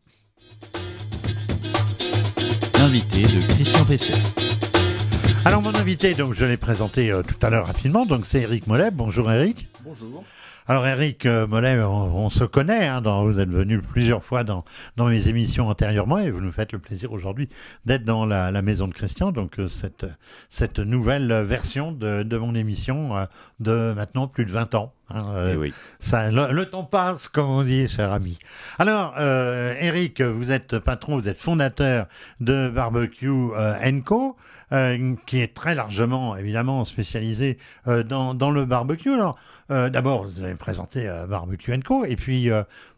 Invité 2.75 3.23
de 3.23 3.47
Christian 3.55 3.85
Pesset. 3.87 4.13
Alors 5.47 5.63
mon 5.63 5.75
invité, 5.75 6.13
donc 6.13 6.35
je 6.35 6.45
l'ai 6.45 6.59
présenté 6.59 7.11
euh, 7.11 7.23
tout 7.23 7.39
à 7.45 7.49
l'heure 7.49 7.67
rapidement, 7.67 8.05
donc 8.05 8.27
c'est 8.27 8.43
Eric 8.43 8.67
Mollet. 8.67 8.91
Bonjour 8.91 9.33
Eric. 9.33 9.69
Bonjour. 9.83 10.23
Alors 10.71 10.87
Eric 10.87 11.25
euh, 11.25 11.47
Mollet, 11.47 11.83
on, 11.83 12.29
se 12.29 12.45
connaît, 12.45 12.87
hein, 12.87 13.01
vous 13.01 13.41
êtes 13.41 13.49
venu 13.49 13.81
plusieurs 13.81 14.23
fois 14.23 14.45
dans, 14.45 14.67
dans 14.97 15.07
mes 15.07 15.29
émissions 15.29 15.67
antérieurement 15.67 16.19
et 16.19 16.31
vous 16.31 16.43
nous 16.43 16.53
faites 16.53 16.73
le 16.73 16.79
plaisir 16.79 17.11
aujourd'hui 17.11 17.49
d'être 17.87 18.05
dans 18.05 18.27
la, 18.27 18.51
maison 18.61 18.87
de 18.87 18.93
Christian, 18.93 19.33
donc 19.33 19.59
euh, 19.59 19.67
cette, 19.67 20.05
cette 20.51 20.79
nouvelle 20.79 21.33
version 21.47 21.91
de, 21.91 22.23
de 22.23 22.37
mon 22.37 22.55
émission 22.55 23.17
euh, 23.17 23.25
de 23.61 23.95
maintenant 23.97 24.29
plus 24.29 24.45
de 24.45 24.53
20 24.53 24.75
ans. 24.75 24.93
Hein, 25.09 25.23
eh 25.55 25.57
oui. 25.57 25.73
ça, 26.01 26.31
le, 26.31 26.67
temps 26.67 26.85
passe, 26.85 27.29
comme 27.29 27.49
on 27.49 27.63
dit, 27.63 27.89
cher 27.89 28.13
ami. 28.13 28.39
Alors, 28.79 29.19
Eric, 29.19 30.21
vous 30.21 30.53
êtes 30.53 30.79
patron, 30.81 31.17
vous 31.17 31.31
êtes 31.31 31.39
fondateur 31.39 32.09
de 32.41 32.69
Barbecue 32.69 33.49
Co. 34.05 34.37
Euh, 34.71 35.15
qui 35.25 35.41
est 35.41 35.55
très 35.55 35.75
largement, 35.75 36.37
évidemment, 36.37 36.85
spécialisé 36.85 37.57
euh, 37.87 38.03
dans, 38.03 38.35
dans, 38.35 38.51
le 38.51 38.67
barbecue. 38.67 39.15
Alors, 39.15 39.39
euh, 39.71 39.89
d'abord, 39.89 40.25
vous 40.25 40.43
avez 40.43 40.55
présenté 40.57 41.11
Barbecue 41.27 41.79
Co. 41.81 42.05
Et 42.05 42.17
puis, 42.17 42.51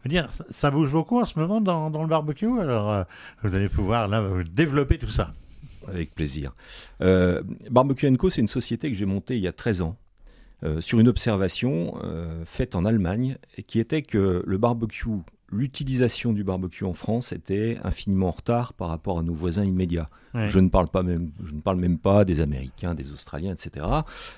dire, 0.04 0.28
ça 0.50 0.72
bouge 0.72 0.90
beaucoup 0.90 1.20
en 1.20 1.24
ce 1.24 1.38
moment 1.38 1.60
dans, 1.60 1.90
dans 1.90 2.02
le 2.02 2.08
barbecue. 2.08 2.60
Alors, 2.60 3.04
vous 3.42 3.54
allez 3.54 3.68
pouvoir 3.68 4.08
là 4.08 4.24
développer 4.50 4.98
tout 4.98 5.10
ça. 5.10 5.30
Avec 5.86 6.14
plaisir. 6.14 6.52
barbecue 7.70 8.16
Co, 8.16 8.30
c'est 8.30 8.40
une 8.40 8.48
société 8.48 8.90
que 8.90 8.96
j'ai 8.96 9.06
montée 9.06 9.36
il 9.36 9.42
y 9.42 9.48
a 9.48 9.52
13 9.52 9.82
ans. 9.82 9.96
sur 10.80 10.98
une 10.98 11.08
observation 11.08 11.94
faite 12.46 12.74
en 12.74 12.84
Allemagne, 12.84 13.38
qui 13.68 13.78
était 13.78 14.02
que 14.02 14.42
le 14.44 14.58
barbecue 14.58 15.08
l'utilisation 15.52 16.32
du 16.32 16.44
barbecue 16.44 16.84
en 16.84 16.94
France 16.94 17.32
était 17.32 17.78
infiniment 17.84 18.28
en 18.28 18.32
retard 18.32 18.72
par 18.72 18.88
rapport 18.88 19.18
à 19.18 19.22
nos 19.22 19.34
voisins 19.34 19.64
immédiats. 19.64 20.08
Je, 20.32 20.60
ne 20.60 20.68
parle 20.68 20.86
pas 20.86 21.02
même, 21.02 21.32
je 21.44 21.52
ne 21.52 21.60
parle 21.60 21.78
même 21.78 21.98
pas 21.98 22.24
des 22.24 22.40
Américains, 22.40 22.94
des 22.94 23.10
Australiens, 23.10 23.52
etc. 23.52 23.84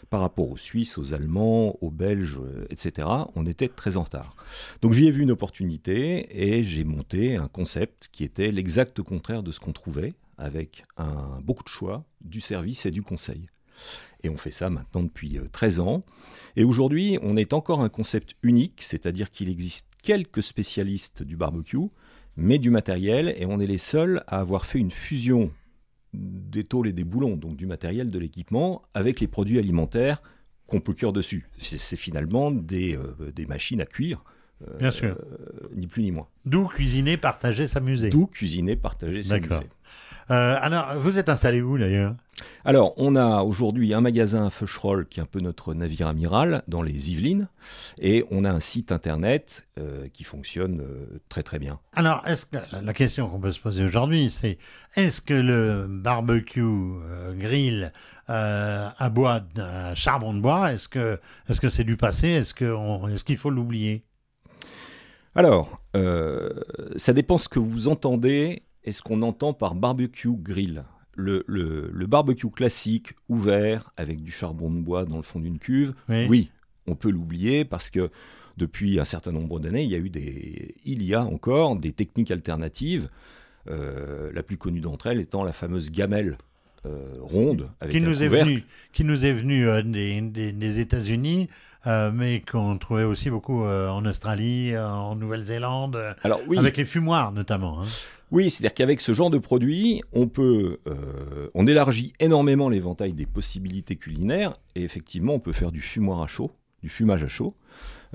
Par 0.09 0.21
rapport 0.21 0.51
aux 0.51 0.57
Suisses, 0.57 0.97
aux 0.97 1.13
Allemands, 1.13 1.77
aux 1.83 1.91
Belges, 1.91 2.41
etc., 2.71 3.07
on 3.37 3.45
était 3.45 3.69
très 3.69 3.99
en 3.99 4.05
retard. 4.05 4.35
Donc 4.81 4.95
j'y 4.95 5.07
ai 5.07 5.11
vu 5.11 5.23
une 5.23 5.31
opportunité 5.31 6.29
et 6.31 6.65
j'ai 6.65 6.85
monté 6.85 7.37
un 7.37 7.49
concept 7.49 8.09
qui 8.11 8.25
était 8.25 8.51
l'exact 8.51 9.03
contraire 9.03 9.43
de 9.43 9.53
ce 9.53 9.61
qu'on 9.61 9.73
trouvait, 9.73 10.15
avec 10.39 10.85
un, 10.97 11.41
beaucoup 11.43 11.63
de 11.63 11.69
choix, 11.69 12.05
du 12.23 12.41
service 12.41 12.87
et 12.87 12.91
du 12.91 13.03
conseil. 13.03 13.47
Et 14.25 14.29
on 14.29 14.37
fait 14.37 14.53
ça 14.53 14.71
maintenant 14.71 15.03
depuis 15.03 15.39
13 15.53 15.79
euh, 15.79 15.83
ans. 15.83 16.01
Et 16.57 16.65
aujourd'hui, 16.65 17.19
on 17.23 17.37
est 17.37 17.53
encore 17.53 17.81
un 17.81 17.89
concept 17.89 18.37
unique, 18.43 18.83
c'est-à-dire 18.83 19.31
qu'il 19.31 19.49
existe 19.49 19.89
quelques 20.03 20.43
spécialistes 20.43 21.23
du 21.23 21.37
barbecue, 21.37 21.89
mais 22.37 22.59
du 22.59 22.71
matériel, 22.71 23.35
et 23.37 23.47
on 23.47 23.61
est 23.61 23.67
les 23.67 23.79
seuls 23.79 24.23
à 24.27 24.41
avoir 24.41 24.67
fait 24.67 24.79
une 24.79 24.91
fusion 24.91 25.51
des 26.15 26.65
tôles 26.65 26.89
et 26.89 26.93
des 26.93 27.05
boulons, 27.05 27.37
donc 27.37 27.57
du 27.57 27.67
matériel, 27.67 28.11
de 28.11 28.19
l'équipement, 28.19 28.83
avec 28.95 29.21
les 29.21 29.27
produits 29.27 29.59
alimentaires 29.59 30.23
qu'on 30.67 30.81
peut 30.81 30.95
cuire 30.95 31.13
dessus. 31.13 31.49
C'est 31.59 31.97
finalement 31.97 32.51
des, 32.51 32.97
euh, 32.97 33.33
des, 33.33 33.47
machines 33.47 33.81
à 33.81 33.87
cuire. 33.87 34.23
Euh, 34.69 34.79
Bien 34.79 34.91
sûr. 34.91 35.19
ni 35.75 35.87
plus 35.87 36.03
ni 36.03 36.13
moins. 36.13 36.29
D'où 36.45 36.67
cuisiner, 36.67 37.17
partager, 37.17 37.67
s'amuser. 37.67 38.11
D'où 38.11 38.27
cuisiner, 38.27 38.77
partager, 38.77 39.23
s'amuser. 39.23 39.67
Euh, 40.31 40.57
alors, 40.61 40.99
vous 40.99 41.19
êtes 41.19 41.29
installé 41.29 41.63
où 41.63 41.79
d'ailleurs? 41.79 42.15
Alors, 42.65 42.95
on 42.97 43.17
a 43.17 43.43
aujourd'hui 43.43 43.93
un 43.95 44.01
magasin 44.01 44.47
à 44.47 44.51
Feucherolles 44.51 45.07
qui 45.07 45.21
est 45.21 45.23
un 45.23 45.27
peu 45.27 45.41
notre 45.41 45.75
navire 45.75 46.07
amiral 46.07 46.63
dans 46.69 46.83
les 46.83 47.11
Yvelines, 47.11 47.49
et 48.01 48.25
on 48.31 48.45
a 48.45 48.51
un 48.51 48.61
site 48.61 48.91
internet 48.93 49.67
euh, 49.79 50.09
qui 50.13 50.25
fonctionne 50.25 50.81
euh, 50.81 51.21
très 51.29 51.43
très 51.43 51.59
bien. 51.59 51.79
Alors, 51.95 52.27
est-ce 52.27 52.47
que 52.47 52.57
la 52.73 52.93
question 52.95 53.29
qu'on 53.29 53.41
peut 53.41 53.53
se 53.53 53.61
poser 53.61 53.85
aujourd'hui, 53.85 54.31
c'est 54.31 54.59
est-ce 54.97 55.21
que 55.21 55.35
le 55.35 55.87
barbecue 55.89 56.63
grill 57.35 57.93
à 58.29 59.11
bois, 59.11 59.43
à 59.59 59.95
charbon 59.95 60.33
de 60.33 60.41
bois, 60.41 60.73
est-ce 60.73 60.89
que 60.89 61.21
est-ce 61.49 61.61
que 61.61 61.69
c'est 61.69 61.85
du 61.85 61.97
passé? 61.97 62.29
Est-ce 62.29 62.55
est-ce 63.13 63.25
qu'il 63.25 63.37
faut 63.37 63.51
l'oublier? 63.51 64.05
Alors, 65.35 65.83
ça 66.97 67.13
dépend 67.13 67.37
ce 67.39 67.49
que 67.49 67.59
vous 67.59 67.89
entendez 67.89 68.63
est 68.85 68.93
ce 68.93 69.03
qu'on 69.03 69.23
entend 69.23 69.53
par 69.53 69.75
barbecue 69.75 70.33
grill. 70.33 70.85
Le, 71.15 71.45
barbecue 72.07 72.51
classique, 72.51 73.15
ouvert, 73.29 73.91
avec 73.97 74.23
du 74.23 74.31
charbon 74.31 74.71
de 74.71 74.81
bois 74.81 75.05
dans 75.05 75.19
le 75.19 75.23
fond 75.23 75.41
d'une 75.41 75.59
cuve, 75.59 75.95
oui. 76.09 76.51
on 76.87 76.95
peut 76.95 77.11
l'oublier 77.11 77.65
parce 77.65 77.91
que 77.91 78.11
depuis 78.57 78.99
un 78.99 79.05
certain 79.05 79.33
nombre 79.33 79.61
d'années, 79.61 79.85
il 79.85 79.91
y 79.91 79.95
a 79.95 79.99
eu 79.99 80.11
des, 80.11 80.75
il 80.85 81.03
y 81.03 81.15
a 81.15 81.25
encore 81.25 81.77
des 81.77 81.93
techniques 81.93 82.31
alternatives. 82.31 83.09
Euh, 83.69 84.33
la 84.35 84.43
plus 84.43 84.57
connue 84.57 84.81
d'entre 84.81 85.07
elles 85.07 85.21
étant 85.21 85.45
la 85.45 85.53
fameuse 85.53 85.93
gamelle 85.93 86.37
euh, 86.85 87.15
ronde 87.21 87.71
avec 87.81 87.95
qui 87.95 88.01
nous 88.01 88.21
est 88.21 88.27
venue, 88.27 88.65
qui 88.93 89.05
nous 89.05 89.25
est 89.25 89.33
venue 89.33 89.69
euh, 89.69 89.83
des, 89.85 90.81
États-Unis. 90.81 91.49
Mais 91.87 92.41
qu'on 92.41 92.79
trouvait 92.79 93.05
aussi 93.05 93.31
beaucoup 93.31 93.65
en 93.65 94.05
Australie, 94.07 94.77
en 94.77 95.17
Nouvelle-Zélande, 95.17 96.17
avec 96.25 96.77
les 96.77 96.85
fumoirs 96.85 97.33
notamment. 97.33 97.81
Hein. 97.81 97.87
Oui, 98.33 98.49
c'est-à-dire 98.49 98.73
qu'avec 98.73 99.03
ce 99.03 99.13
genre 99.13 99.29
de 99.29 99.37
produit, 99.37 100.01
on 100.15 100.27
peut, 100.27 100.79
euh, 100.87 101.51
on 101.53 101.67
élargit 101.67 102.15
énormément 102.19 102.71
l'éventail 102.71 103.13
des 103.13 103.27
possibilités 103.27 103.97
culinaires 103.97 104.57
et 104.75 104.85
effectivement, 104.85 105.35
on 105.35 105.39
peut 105.39 105.53
faire 105.53 105.71
du 105.71 105.83
fumoir 105.83 106.23
à 106.23 106.27
chaud, 106.27 106.51
du 106.83 106.89
fumage 106.89 107.23
à 107.23 107.29
chaud. 107.29 107.55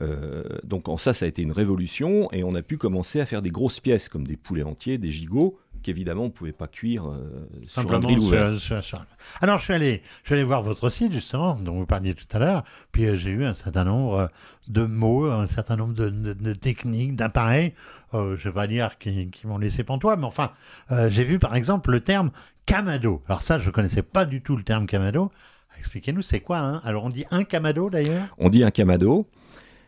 Euh, 0.02 0.44
donc 0.64 0.90
en 0.90 0.98
ça, 0.98 1.14
ça 1.14 1.26
a 1.26 1.28
été 1.28 1.44
une 1.44 1.52
révolution 1.52 2.32
et 2.32 2.44
on 2.44 2.56
a 2.56 2.64
pu 2.64 2.78
commencer 2.78 3.20
à 3.20 3.28
faire 3.28 3.44
des 3.44 3.52
grosses 3.52 3.80
pièces 3.80 4.10
comme 4.10 4.26
des 4.26 4.38
poulets 4.38 4.64
entiers, 4.64 4.98
des 4.98 5.12
gigots 5.12 5.60
qu'évidemment 5.82 6.24
on 6.24 6.26
ne 6.26 6.32
pouvait 6.32 6.52
pas 6.52 6.68
cuire 6.68 7.08
euh, 7.08 7.48
Simplement 7.66 8.02
sur 8.20 8.36
un 8.36 8.52
grill 8.54 9.06
Alors 9.42 9.58
je 9.58 9.64
suis 9.64 9.74
allé, 9.74 10.02
je 10.24 10.30
suis 10.30 10.36
allé 10.36 10.44
voir 10.44 10.64
votre 10.64 10.90
site 10.90 11.14
justement 11.14 11.56
dont 11.56 11.74
vous 11.74 11.86
parliez 11.86 12.14
tout 12.14 12.28
à 12.32 12.40
l'heure, 12.40 12.64
puis 12.92 13.18
j'ai 13.18 13.30
eu 13.30 13.46
un 13.46 13.54
certain 13.54 13.84
nombre 13.84 14.30
de 14.68 14.86
mots, 14.86 15.26
un 15.30 15.48
certain 15.48 15.76
nombre 15.76 15.94
de 15.94 16.54
techniques, 16.54 17.16
d'appareils 17.16 17.74
euh, 18.14 18.38
je 18.38 18.50
vais 18.50 18.54
pas 18.54 18.68
dire 18.68 18.98
qui, 18.98 19.30
m'ont 19.44 19.58
laissé 19.58 19.84
pantois, 19.84 20.16
mais 20.16 20.26
enfin, 20.26 20.52
euh, 20.92 21.10
j'ai 21.10 21.24
vu 21.24 21.40
par 21.40 21.56
exemple 21.56 21.92
le 21.92 22.00
terme 22.00 22.32
camado. 22.66 23.22
Alors 23.28 23.42
ça, 23.42 23.58
je 23.58 23.70
connaissais 23.70 24.02
pas 24.02 24.26
du 24.26 24.42
tout 24.42 24.56
le 24.56 24.64
terme 24.64 24.86
camado. 24.86 25.32
Expliquez-nous, 25.78 26.22
c'est 26.22 26.40
quoi 26.40 26.60
hein? 26.60 26.82
Alors 26.84 27.04
on 27.04 27.10
dit 27.10 27.26
un 27.32 27.44
camado 27.44 27.90
d'ailleurs? 27.90 28.28
On 28.38 28.50
dit 28.50 28.64
un 28.64 28.72
camado. 28.72 29.28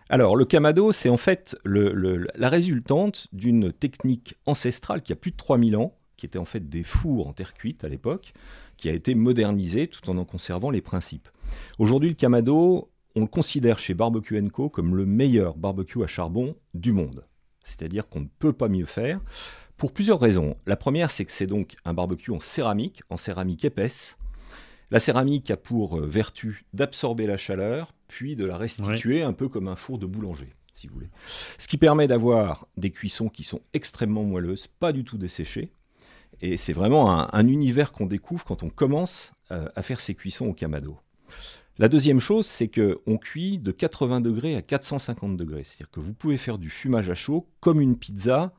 Alors 0.09 0.35
le 0.35 0.45
camado, 0.45 0.91
c'est 0.91 1.09
en 1.09 1.17
fait 1.17 1.55
la 1.65 2.49
résultante 2.49 3.27
d'une 3.31 3.71
technique 3.71 4.35
ancestrale 4.45 5.01
qui 5.01 5.13
a 5.13 5.15
plus 5.15 5.31
de 5.31 5.37
3000 5.37 5.77
ans, 5.77 5.95
qui 6.17 6.25
était 6.25 6.39
en 6.39 6.45
fait 6.45 6.67
des 6.67 6.83
fours 6.83 7.27
en 7.27 7.33
terre 7.33 7.53
cuite 7.53 7.83
à 7.83 7.89
l'époque, 7.89 8.33
qui 8.75 8.89
a 8.89 8.93
été 8.93 9.13
modernisée 9.15 9.87
tout 9.87 10.09
en 10.09 10.17
en 10.17 10.25
conservant 10.25 10.71
les 10.71 10.81
principes. 10.81 11.29
Aujourd'hui, 11.77 12.09
le 12.09 12.15
camado, 12.15 12.89
on 13.15 13.21
le 13.21 13.27
considère 13.27 13.79
chez 13.79 13.93
Barbecue 13.93 14.41
Co 14.49 14.69
comme 14.69 14.95
le 14.95 15.05
meilleur 15.05 15.55
barbecue 15.55 16.03
à 16.03 16.07
charbon 16.07 16.55
du 16.73 16.91
monde 16.91 17.23
c'est-à-dire 17.69 18.09
qu'on 18.09 18.21
ne 18.21 18.27
peut 18.39 18.53
pas 18.53 18.67
mieux 18.67 18.85
faire, 18.85 19.19
pour 19.77 19.93
plusieurs 19.93 20.19
raisons. 20.19 20.57
La 20.65 20.75
première, 20.75 21.11
c'est 21.11 21.23
que 21.23 21.31
c'est 21.31 21.47
donc 21.47 21.75
un 21.85 21.93
barbecue 21.93 22.31
en 22.31 22.41
céramique, 22.41 23.01
en 23.09 23.17
céramique 23.17 23.63
épaisse, 23.63 24.17
La 24.91 24.99
céramique 24.99 25.51
a 25.51 25.57
pour 25.57 25.97
euh, 25.97 26.07
vertu 26.07 26.65
d'absorber 26.73 27.27
la 27.27 27.37
chaleur, 27.37 27.93
puis 28.07 28.35
de 28.35 28.45
la 28.45 28.57
restituer 28.57 29.21
un 29.21 29.33
peu 29.33 29.47
comme 29.47 29.67
un 29.67 29.75
four 29.75 29.99
de 29.99 30.07
boulanger, 30.07 30.53
si 30.73 30.87
vous 30.87 30.95
voulez. 30.95 31.09
Ce 31.57 31.67
qui 31.67 31.77
permet 31.77 32.07
d'avoir 32.07 32.67
des 32.77 32.89
cuissons 32.89 33.29
qui 33.29 33.43
sont 33.43 33.61
extrêmement 33.73 34.23
moelleuses, 34.23 34.67
pas 34.67 34.91
du 34.91 35.03
tout 35.03 35.17
desséchées. 35.17 35.71
Et 36.41 36.57
c'est 36.57 36.73
vraiment 36.73 37.33
un, 37.33 37.47
univers 37.47 37.91
qu'on 37.91 38.05
découvre 38.05 38.45
quand 38.45 38.63
on 38.63 38.69
commence 38.69 39.33
euh, 39.51 39.67
à 39.75 39.83
faire 39.83 39.99
ces 39.99 40.15
cuissons 40.15 40.47
au 40.47 40.53
Kamado. 40.53 40.97
La 41.77 41.87
deuxième 41.87 42.19
chose, 42.19 42.45
c'est 42.45 42.67
qu'on 42.67 43.17
cuit 43.17 43.57
de 43.57 43.71
80 43.71 44.21
degrés 44.21 44.55
à 44.55 44.61
450 44.61 45.37
degrés. 45.37 45.63
C'est-à-dire 45.63 45.91
que 45.91 45.99
vous 45.99 46.13
pouvez 46.13 46.37
faire 46.37 46.57
du 46.57 46.69
fumage 46.69 47.09
à 47.09 47.15
chaud 47.15 47.47
comme 47.59 47.79
une 47.79 47.97
pizza 47.97 48.53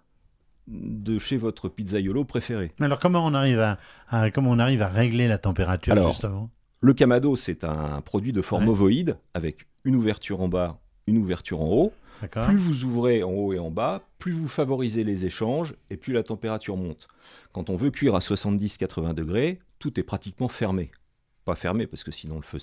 de 0.66 1.18
chez 1.18 1.36
votre 1.36 1.68
pizzaiolo 1.68 2.24
préféré. 2.24 2.72
Mais 2.78 2.86
alors 2.86 3.00
comment 3.00 3.24
on 3.24 3.34
arrive 3.34 3.60
à, 4.10 4.30
comment 4.30 4.50
on 4.50 4.58
arrive 4.58 4.82
à 4.82 4.88
régler 4.88 5.28
la 5.28 5.38
température 5.38 6.08
justement? 6.08 6.50
Le 6.80 6.94
Kamado, 6.94 7.36
c'est 7.36 7.64
un 7.64 8.00
produit 8.00 8.32
de 8.32 8.40
forme 8.40 8.68
ovoïde 8.68 9.18
avec 9.34 9.66
une 9.84 9.96
ouverture 9.96 10.40
en 10.40 10.48
bas, 10.48 10.78
une 11.06 11.18
ouverture 11.18 11.60
en 11.60 11.68
haut. 11.68 11.92
Plus 12.30 12.56
vous 12.56 12.84
ouvrez 12.84 13.22
en 13.22 13.30
haut 13.30 13.52
et 13.52 13.58
en 13.58 13.70
bas, 13.70 14.02
plus 14.18 14.32
vous 14.32 14.48
favorisez 14.48 15.04
les 15.04 15.24
échanges 15.24 15.74
et 15.88 15.96
plus 15.96 16.12
la 16.12 16.22
température 16.22 16.76
monte. 16.76 17.08
Quand 17.52 17.70
on 17.70 17.76
veut 17.76 17.90
cuire 17.90 18.14
à 18.14 18.18
70-80 18.18 19.14
degrés, 19.14 19.58
tout 19.78 19.98
est 19.98 20.02
pratiquement 20.02 20.48
fermé 20.48 20.90
pas 21.50 21.56
fermé 21.56 21.88
parce 21.88 22.04
que 22.04 22.12
sinon 22.12 22.36
le 22.36 22.42
feu 22.42 22.58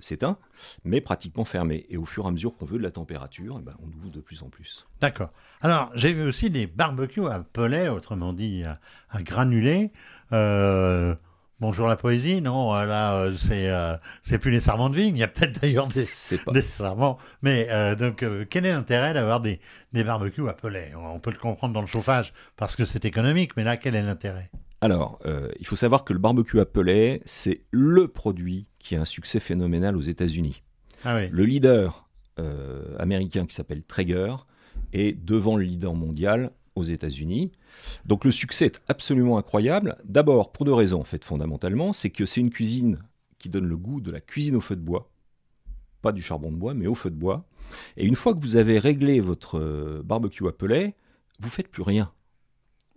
s'éteint, 0.00 0.38
mais 0.84 1.00
pratiquement 1.00 1.44
fermé. 1.44 1.86
Et 1.90 1.96
au 1.96 2.04
fur 2.04 2.24
et 2.24 2.28
à 2.28 2.30
mesure 2.30 2.56
qu'on 2.56 2.66
veut 2.66 2.78
de 2.78 2.82
la 2.84 2.92
température, 2.92 3.56
eh 3.58 3.64
ben, 3.64 3.74
on 3.82 3.88
ouvre 3.98 4.10
de 4.10 4.20
plus 4.20 4.44
en 4.44 4.48
plus. 4.48 4.86
D'accord. 5.00 5.30
Alors 5.60 5.90
j'ai 5.96 6.12
vu 6.12 6.22
aussi 6.22 6.48
des 6.48 6.68
barbecues 6.68 7.26
à 7.26 7.40
pellet, 7.40 7.88
autrement 7.88 8.32
dit 8.32 8.62
à, 9.10 9.22
granulés. 9.22 9.90
Euh, 10.32 11.16
bonjour 11.58 11.88
la 11.88 11.96
poésie, 11.96 12.40
non 12.40 12.72
euh, 12.76 12.86
Là, 12.86 13.16
euh, 13.16 13.34
c'est 13.36 13.68
c'est 14.22 14.38
plus 14.38 14.52
les 14.52 14.60
serments 14.60 14.88
de 14.88 14.94
vigne. 14.94 15.16
Il 15.16 15.20
y 15.20 15.24
a 15.24 15.28
peut-être 15.28 15.60
d'ailleurs 15.60 15.88
des, 15.88 16.04
des 16.52 16.60
serments. 16.60 17.18
Mais 17.42 17.96
donc, 17.96 18.24
quel 18.50 18.66
est 18.66 18.72
l'intérêt 18.72 19.14
d'avoir 19.14 19.40
des, 19.40 19.58
des 19.92 20.04
barbecues 20.04 20.48
à 20.48 20.52
pellet 20.52 20.92
On 20.96 21.18
peut 21.18 21.32
le 21.32 21.38
comprendre 21.38 21.74
dans 21.74 21.80
le 21.80 21.88
chauffage 21.88 22.32
parce 22.56 22.76
que 22.76 22.84
c'est 22.84 23.04
économique, 23.04 23.56
mais 23.56 23.64
là, 23.64 23.76
quel 23.76 23.96
est 23.96 24.02
l'intérêt? 24.02 24.48
Alors, 24.82 25.20
euh, 25.26 25.48
il 25.60 25.66
faut 25.66 25.76
savoir 25.76 26.04
que 26.04 26.12
le 26.12 26.18
barbecue 26.18 26.58
à 26.58 26.66
c'est 27.24 27.60
le 27.70 28.08
produit 28.08 28.66
qui 28.80 28.96
a 28.96 29.00
un 29.00 29.04
succès 29.04 29.38
phénoménal 29.38 29.96
aux 29.96 30.00
États-Unis. 30.00 30.64
Ah 31.04 31.24
le 31.24 31.44
leader 31.44 32.08
euh, 32.40 32.96
américain 32.98 33.46
qui 33.46 33.54
s'appelle 33.54 33.84
Traeger 33.84 34.44
est 34.92 35.12
devant 35.12 35.56
le 35.56 35.62
leader 35.62 35.94
mondial 35.94 36.50
aux 36.74 36.82
États-Unis. 36.82 37.52
Donc 38.06 38.24
le 38.24 38.32
succès 38.32 38.66
est 38.66 38.82
absolument 38.88 39.38
incroyable. 39.38 39.96
D'abord, 40.04 40.50
pour 40.50 40.64
deux 40.64 40.74
raisons 40.74 40.98
en 40.98 41.04
fait 41.04 41.24
fondamentalement, 41.24 41.92
c'est 41.92 42.10
que 42.10 42.26
c'est 42.26 42.40
une 42.40 42.50
cuisine 42.50 42.98
qui 43.38 43.48
donne 43.48 43.66
le 43.66 43.76
goût 43.76 44.00
de 44.00 44.10
la 44.10 44.18
cuisine 44.18 44.56
au 44.56 44.60
feu 44.60 44.74
de 44.74 44.80
bois, 44.80 45.12
pas 46.00 46.10
du 46.10 46.22
charbon 46.22 46.50
de 46.50 46.56
bois, 46.56 46.74
mais 46.74 46.88
au 46.88 46.96
feu 46.96 47.10
de 47.10 47.16
bois. 47.16 47.44
Et 47.96 48.04
une 48.04 48.16
fois 48.16 48.34
que 48.34 48.40
vous 48.40 48.56
avez 48.56 48.80
réglé 48.80 49.20
votre 49.20 49.60
euh, 49.60 50.02
barbecue 50.04 50.48
à 50.48 50.52
pellet, 50.52 50.96
vous 51.38 51.50
faites 51.50 51.68
plus 51.68 51.84
rien. 51.84 52.10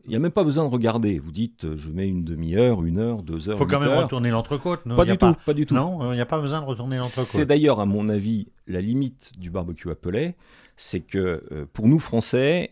Il 0.05 0.09
n'y 0.09 0.15
a 0.15 0.19
même 0.19 0.31
pas 0.31 0.43
besoin 0.43 0.63
de 0.63 0.69
regarder. 0.69 1.17
Vous 1.17 1.31
dites, 1.31 1.65
euh, 1.65 1.75
je 1.75 1.89
mets 1.89 2.07
une 2.07 2.23
demi-heure, 2.23 2.83
une 2.83 2.99
heure, 2.99 3.23
deux 3.23 3.49
heures. 3.49 3.55
Il 3.55 3.57
faut 3.57 3.65
quand 3.65 3.79
même 3.79 3.97
retourner 3.97 4.29
l'entrecôte. 4.29 4.83
Pas 4.83 5.05
du 5.05 5.17
tout, 5.17 5.33
pas, 5.45 5.53
du 5.53 5.65
tout. 5.65 5.73
Non, 5.73 6.11
il 6.11 6.15
n'y 6.15 6.21
a 6.21 6.27
pas 6.27 6.39
besoin 6.39 6.61
de 6.61 6.65
retourner 6.65 6.97
l'entrecôte. 6.97 7.25
C'est 7.25 7.45
d'ailleurs, 7.45 7.79
à 7.79 7.85
mon 7.85 8.07
avis, 8.07 8.47
la 8.67 8.81
limite 8.81 9.31
du 9.37 9.49
barbecue 9.49 9.89
à 9.89 9.95
pellet. 9.95 10.35
C'est 10.77 10.99
que 10.99 11.43
euh, 11.51 11.65
pour 11.73 11.87
nous 11.87 11.99
Français, 11.99 12.69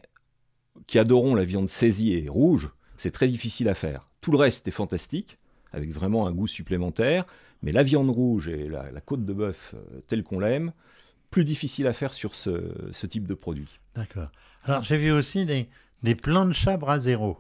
qui 0.88 1.00
adorons 1.00 1.36
la 1.36 1.46
viande 1.46 1.70
saisie 1.70 2.14
et 2.14 2.28
rouge, 2.30 2.70
c'est 2.98 3.12
très 3.12 3.28
difficile 3.28 3.70
à 3.70 3.74
faire. 3.74 4.10
Tout 4.22 4.32
le 4.32 4.38
reste 4.38 4.68
est 4.68 4.72
fantastique, 4.72 5.38
avec 5.72 5.92
vraiment 5.92 6.28
un 6.28 6.32
goût 6.32 6.48
supplémentaire. 6.48 7.26
Mais 7.64 7.72
la 7.72 7.84
viande 7.84 8.10
rouge 8.10 8.50
et 8.50 8.68
la, 8.68 9.02
côte 9.02 9.26
de 9.26 9.34
bœuf 9.34 9.74
euh, 9.74 10.02
telle 10.08 10.24
qu'on 10.24 10.40
l'aime, 10.40 10.74
plus 11.32 11.46
difficile 11.46 11.88
à 11.88 11.94
faire 11.94 12.14
sur 12.14 12.36
ce, 12.36 12.72
ce 12.92 13.08
type 13.08 13.26
de 13.26 13.34
produit. 13.34 13.80
D'accord. 13.96 14.30
Alors 14.66 14.84
j'ai 14.84 14.98
vu 14.98 15.12
aussi 15.12 15.46
des, 15.46 15.68
des 16.04 16.16
planchas 16.16 16.78
zéro. 17.00 17.38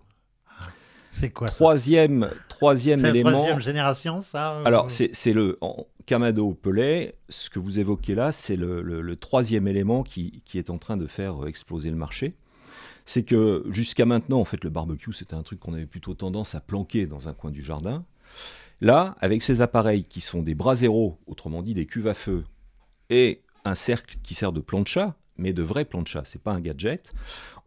C'est 1.11 1.29
quoi 1.29 1.47
ça 1.47 1.55
Troisième, 1.55 2.29
troisième 2.49 3.05
élément. 3.05 3.29
La 3.29 3.35
troisième 3.35 3.61
génération, 3.61 4.21
ça 4.21 4.61
Alors, 4.65 4.89
c'est 4.89 5.33
le 5.33 5.59
en 5.61 5.85
Kamado 6.05 6.53
Pellet. 6.53 7.15
Ce 7.29 7.49
que 7.49 7.59
vous 7.59 7.77
évoquez 7.77 8.15
là, 8.15 8.31
c'est 8.31 8.55
le, 8.55 9.15
troisième 9.15 9.67
élément 9.67 10.03
qui, 10.03 10.41
qui, 10.45 10.57
est 10.57 10.69
en 10.69 10.79
train 10.79 10.97
de 10.97 11.05
faire 11.05 11.45
exploser 11.45 11.91
le 11.91 11.95
marché. 11.95 12.33
C'est 13.05 13.23
que 13.23 13.63
jusqu'à 13.69 14.05
maintenant, 14.05 14.39
en 14.39 14.45
fait, 14.45 14.63
le 14.63 14.69
barbecue, 14.69 15.13
c'était 15.13 15.35
un 15.35 15.43
truc 15.43 15.59
qu'on 15.59 15.73
avait 15.73 15.85
plutôt 15.85 16.13
tendance 16.13 16.55
à 16.55 16.61
planquer 16.61 17.05
dans 17.05 17.27
un 17.27 17.33
coin 17.33 17.51
du 17.51 17.61
jardin. 17.61 18.05
Là, 18.81 19.15
avec 19.19 19.43
ces 19.43 19.61
appareils 19.61 20.03
qui 20.03 20.21
sont 20.21 20.41
des 20.41 20.55
bras 20.55 20.75
zéro, 20.75 21.19
autrement 21.27 21.61
dit 21.61 21.73
des 21.73 21.85
cuves 21.85 22.07
à 22.07 22.13
feu, 22.13 22.43
et 23.09 23.41
un 23.65 23.75
cercle 23.75 24.17
qui 24.23 24.33
sert 24.35 24.51
de 24.51 24.61
plancha, 24.61 25.15
mais 25.37 25.53
de 25.53 25.63
vrai 25.63 25.85
plancha, 25.85 26.23
c'est 26.25 26.41
pas 26.41 26.51
un 26.51 26.61
gadget. 26.61 27.13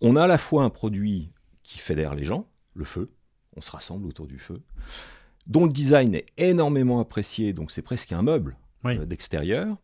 On 0.00 0.16
a 0.16 0.24
à 0.24 0.26
la 0.26 0.38
fois 0.38 0.64
un 0.64 0.70
produit 0.70 1.30
qui 1.62 1.78
fédère 1.78 2.14
les 2.14 2.24
gens, 2.24 2.46
le 2.74 2.84
feu, 2.84 3.10
on 3.56 3.60
se 3.60 3.70
rassemble 3.70 4.06
autour 4.06 4.26
du 4.26 4.38
feu, 4.38 4.62
dont 5.46 5.64
le 5.64 5.72
design 5.72 6.14
est 6.14 6.26
énormément 6.36 7.00
apprécié, 7.00 7.52
donc 7.52 7.72
c'est 7.72 7.82
presque 7.82 8.12
un 8.12 8.22
meuble 8.22 8.56
euh, 8.84 9.04
d'extérieur, 9.04 9.76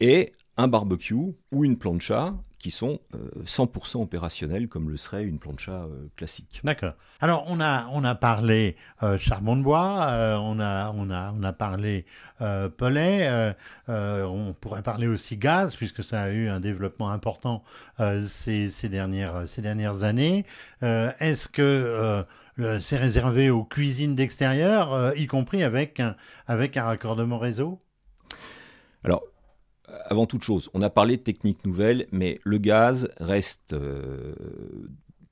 et 0.00 0.32
un 0.56 0.68
barbecue 0.68 1.34
ou 1.52 1.64
une 1.64 1.76
plancha 1.76 2.34
qui 2.64 2.70
sont 2.70 2.98
100% 3.44 3.98
euh, 3.98 4.00
opérationnels 4.00 4.68
comme 4.68 4.88
le 4.88 4.96
serait 4.96 5.24
une 5.24 5.38
plancha 5.38 5.72
euh, 5.72 6.08
classique. 6.16 6.60
D'accord. 6.64 6.94
Alors 7.20 7.44
on 7.48 7.60
a 7.60 7.86
on 7.92 8.04
a 8.04 8.14
parlé 8.14 8.76
euh, 9.02 9.18
charbon 9.18 9.56
de 9.56 9.62
bois, 9.62 10.06
on 10.40 10.58
a 10.60 10.90
on 10.96 11.10
a 11.10 11.34
on 11.38 11.42
a 11.42 11.52
parlé 11.52 12.06
pellet, 12.38 13.54
on 13.88 14.54
pourrait 14.58 14.82
parler 14.82 15.06
aussi 15.06 15.36
gaz 15.36 15.76
puisque 15.76 16.02
ça 16.02 16.22
a 16.22 16.30
eu 16.30 16.48
un 16.48 16.60
développement 16.60 17.10
important 17.10 17.62
ces, 17.98 18.70
ces, 18.70 18.88
dernières 18.88 19.46
ces 19.46 19.60
dernières 19.60 20.02
années. 20.02 20.46
Est-ce 20.80 21.48
que 21.48 22.24
c'est 22.80 22.96
réservé 22.96 23.50
aux 23.50 23.64
cuisines 23.64 24.14
d'extérieur, 24.14 25.16
y 25.16 25.26
compris 25.26 25.62
avec 25.62 26.00
un, 26.00 26.16
avec 26.46 26.76
un 26.76 26.84
raccordement 26.84 27.38
réseau? 27.38 27.80
Alors, 29.04 29.22
avant 29.86 30.26
toute 30.26 30.42
chose, 30.42 30.70
on 30.74 30.82
a 30.82 30.90
parlé 30.90 31.16
de 31.16 31.22
techniques 31.22 31.64
nouvelles, 31.64 32.06
mais 32.10 32.40
le 32.44 32.58
gaz 32.58 33.10
reste, 33.18 33.72
euh, 33.72 34.34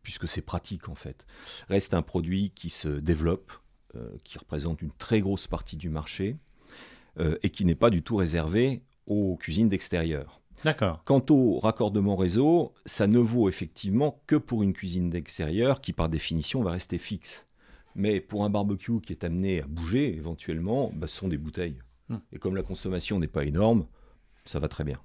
puisque 0.03 0.29
c'est 0.29 0.43
pratique 0.43 0.89
en 0.89 0.95
fait, 0.95 1.27
reste 1.69 1.95
un 1.95 2.03
produit 2.03 2.51
qui 2.51 2.71
se 2.71 2.89
développe, 2.89 3.53
euh, 3.95 4.09
qui 4.25 4.39
représente 4.39 4.83
une 4.83 4.93
très 4.93 5.21
grosse 5.21 5.47
partie 5.47 5.77
du 5.77 5.89
marché 5.89 6.37
euh, 7.19 7.37
et 7.43 7.51
qui 7.51 7.65
n'est 7.65 7.75
pas 7.75 7.91
du 7.91 8.03
tout 8.03 8.17
réservé 8.17 8.83
aux 9.07 9.37
cuisines 9.37 9.69
d'extérieur. 9.69 10.41
D'accord. 10.65 11.03
Quant 11.05 11.25
au 11.31 11.59
raccordement 11.59 12.15
réseau, 12.15 12.73
ça 12.87 13.07
ne 13.07 13.19
vaut 13.19 13.49
effectivement 13.49 14.23
que 14.27 14.37
pour 14.37 14.63
une 14.63 14.73
cuisine 14.73 15.11
d'extérieur 15.11 15.81
qui, 15.81 15.93
par 15.93 16.09
définition, 16.09 16.63
va 16.63 16.71
rester 16.71 16.99
fixe. 16.99 17.47
Mais 17.97 18.21
pour 18.21 18.45
un 18.45 18.51
barbecue 18.51 19.01
qui 19.01 19.13
est 19.13 19.25
amené 19.25 19.61
à 19.61 19.67
bouger, 19.67 20.15
éventuellement, 20.17 20.93
bah, 20.95 21.09
ce 21.09 21.17
sont 21.17 21.29
des 21.29 21.37
bouteilles. 21.37 21.79
Hmm. 22.09 22.19
Et 22.33 22.39
comme 22.39 22.55
la 22.55 22.63
consommation 22.63 23.19
n'est 23.19 23.27
pas 23.27 23.45
énorme, 23.45 23.87
ça 24.45 24.59
va 24.59 24.69
très 24.69 24.85
bien. 24.85 24.97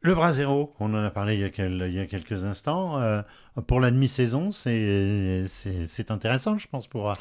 Le 0.00 0.14
Brasero, 0.14 0.74
on 0.78 0.94
en 0.94 1.02
a 1.02 1.10
parlé 1.10 1.34
il 1.34 1.40
y 1.40 1.98
a, 1.98 2.06
quelques 2.06 2.44
instants. 2.44 3.00
Euh, 3.00 3.20
pour 3.66 3.80
la 3.80 3.90
demi-saison, 3.90 4.52
c'est 4.52 6.10
intéressant, 6.10 6.56
je 6.56 6.68
pense, 6.68 6.86
pour 6.86 7.10
euh, 7.10 7.14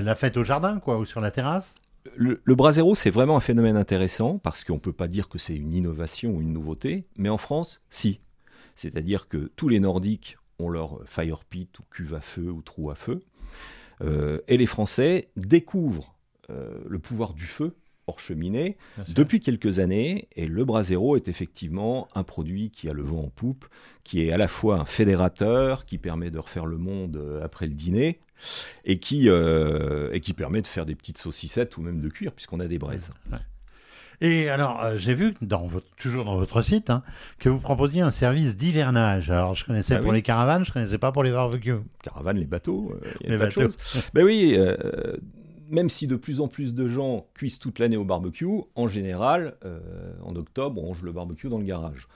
la 0.00 0.14
fête 0.16 0.36
au 0.36 0.42
jardin, 0.42 0.80
quoi, 0.80 0.98
ou 0.98 1.04
sur 1.04 1.20
la 1.20 1.30
terrasse. 1.30 1.76
Le, 2.16 2.40
le 2.42 2.54
Brasero, 2.56 2.96
c'est 2.96 3.10
vraiment 3.10 3.36
un 3.36 3.40
phénomène 3.40 3.76
intéressant 3.76 4.38
parce 4.38 4.64
qu'on 4.64 4.74
ne 4.74 4.80
peut 4.80 4.92
pas 4.92 5.06
dire 5.06 5.28
que 5.28 5.38
c'est 5.38 5.54
une 5.54 5.72
innovation 5.72 6.32
ou 6.32 6.40
une 6.40 6.52
nouveauté, 6.52 7.06
mais 7.16 7.28
en 7.28 7.38
France, 7.38 7.80
si. 7.90 8.20
C'est-à-dire 8.74 9.28
que 9.28 9.50
tous 9.54 9.68
les 9.68 9.78
Nordiques 9.78 10.36
ont 10.58 10.68
leur 10.68 11.00
fire 11.06 11.44
pit 11.44 11.78
ou 11.78 11.84
cuve 11.90 12.14
à 12.14 12.20
feu 12.20 12.50
ou 12.50 12.60
trou 12.60 12.90
à 12.90 12.96
feu. 12.96 13.22
Euh, 14.02 14.40
et 14.48 14.56
les 14.56 14.66
Français 14.66 15.28
découvrent 15.36 16.14
le 16.48 17.00
pouvoir 17.00 17.34
du 17.34 17.46
feu 17.46 17.74
hors 18.06 18.20
cheminée 18.20 18.76
depuis 19.08 19.40
quelques 19.40 19.78
années. 19.78 20.28
Et 20.36 20.46
le 20.46 20.64
Brasero 20.64 21.16
est 21.16 21.28
effectivement 21.28 22.08
un 22.14 22.22
produit 22.22 22.70
qui 22.70 22.88
a 22.88 22.92
le 22.92 23.02
vent 23.02 23.24
en 23.24 23.28
poupe, 23.28 23.66
qui 24.04 24.22
est 24.22 24.32
à 24.32 24.36
la 24.36 24.48
fois 24.48 24.78
un 24.78 24.84
fédérateur, 24.84 25.86
qui 25.86 25.98
permet 25.98 26.30
de 26.30 26.38
refaire 26.38 26.66
le 26.66 26.78
monde 26.78 27.16
euh, 27.16 27.44
après 27.44 27.66
le 27.66 27.74
dîner, 27.74 28.20
et 28.84 28.98
qui, 28.98 29.28
euh, 29.28 30.10
et 30.12 30.20
qui 30.20 30.32
permet 30.32 30.62
de 30.62 30.66
faire 30.66 30.86
des 30.86 30.94
petites 30.94 31.18
saucissettes 31.18 31.76
ou 31.76 31.82
même 31.82 32.00
de 32.00 32.08
cuire, 32.08 32.32
puisqu'on 32.32 32.60
a 32.60 32.66
des 32.66 32.78
braises. 32.78 33.10
Et 34.22 34.48
alors, 34.48 34.82
euh, 34.82 34.96
j'ai 34.96 35.14
vu, 35.14 35.34
dans 35.42 35.66
votre, 35.66 35.86
toujours 35.98 36.24
dans 36.24 36.36
votre 36.36 36.62
site, 36.62 36.88
hein, 36.88 37.02
que 37.38 37.50
vous 37.50 37.58
proposiez 37.58 38.00
un 38.00 38.10
service 38.10 38.56
d'hivernage. 38.56 39.30
Alors, 39.30 39.54
je 39.54 39.66
connaissais 39.66 39.96
ah 39.96 39.98
pour 39.98 40.12
les 40.12 40.22
caravanes, 40.22 40.64
je 40.64 40.72
connaissais 40.72 40.96
pas 40.96 41.12
pour 41.12 41.22
les 41.22 41.32
barbecues. 41.32 41.74
Caravanes, 42.02 42.38
les 42.38 42.46
bateaux, 42.46 42.98
il 43.20 43.26
y 43.26 43.28
a 43.28 43.32
les 43.32 43.38
bateaux. 43.38 43.68
Ben 44.14 44.24
oui, 44.24 44.56
même 45.68 45.88
si 45.88 46.06
de 46.06 46.16
plus 46.16 46.40
en 46.40 46.48
plus 46.48 46.74
de 46.74 46.88
gens 46.88 47.26
cuisent 47.34 47.58
toute 47.58 47.78
l'année 47.78 47.96
au 47.96 48.04
barbecue, 48.04 48.46
en 48.74 48.88
général, 48.88 49.56
euh, 49.64 49.80
en 50.22 50.34
octobre, 50.36 50.82
on 50.82 50.88
range 50.88 51.02
le 51.02 51.12
barbecue 51.12 51.48
dans 51.48 51.58
le 51.58 51.64
garage. 51.64 52.08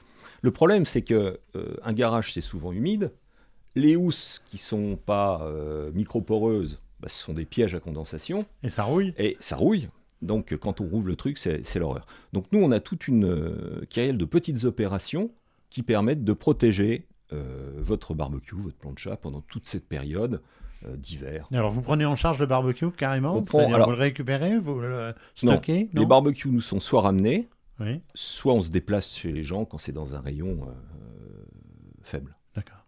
Le 0.43 0.51
problème, 0.51 0.87
c'est 0.87 1.03
que 1.03 1.39
euh, 1.57 1.75
un 1.83 1.93
garage, 1.93 2.33
c'est 2.33 2.41
souvent 2.41 2.73
humide. 2.73 3.13
Les 3.77 3.97
housses 3.97 4.43
qui 4.47 4.59
sont 4.59 4.97
pas 4.97 5.43
euh, 5.43 5.91
microporeuses, 5.93 6.81
bah, 7.01 7.09
ce 7.09 7.23
sont 7.23 7.35
des 7.35 7.45
pièges 7.45 7.75
à 7.75 7.81
condensation. 7.81 8.47
Et 8.63 8.71
ça 8.71 8.85
rouille. 8.85 9.15
Et 9.19 9.37
ça 9.41 9.57
rouille. 9.57 9.89
Donc 10.23 10.55
quand 10.57 10.81
on 10.81 10.87
rouvre 10.87 11.07
le 11.07 11.17
truc, 11.17 11.39
c'est 11.39 11.75
l'horreur. 11.77 12.07
Donc 12.33 12.47
nous, 12.53 12.61
on 12.61 12.73
a 12.73 12.81
toute 12.81 13.09
une 13.09 13.25
euh, 13.25 14.13
de 14.13 14.25
petites 14.25 14.65
opérations 14.65 15.31
qui 15.71 15.83
permettent 15.83 16.25
de 16.25 16.33
protéger 16.33 17.07
votre 17.77 18.13
barbecue, 18.13 18.57
votre 18.57 18.77
plancha 18.77 19.17
pendant 19.17 19.41
toute 19.43 19.69
cette 19.69 19.87
période 19.87 20.43
d'hiver. 20.97 21.47
Alors 21.53 21.73
vous 21.73 21.83
prenez 21.83 22.07
en 22.07 22.17
charge 22.17 22.39
le 22.39 22.47
barbecue 22.47 22.91
carrément? 22.91 23.41
Vous 23.41 23.59
le 23.59 23.93
récupérez 23.93 24.59
Vous 24.59 24.81
le 24.81 25.15
stockez 25.35 25.91
non, 25.93 26.01
Les 26.01 26.07
barbecues 26.07 26.51
nous 26.51 26.61
sont 26.61 26.81
soit 26.81 27.03
ramenés, 27.03 27.49
soit 28.15 28.55
on 28.55 28.61
se 28.61 28.71
déplace 28.71 29.15
chez 29.15 29.33
les 29.33 29.43
gens 29.43 29.65
quand 29.65 29.79
c'est 29.79 29.93
dans 29.93 30.15
un 30.15 30.21
rayon 30.21 30.61
euh, 30.67 30.73
faible. 32.03 32.37
D'accord. 32.55 32.85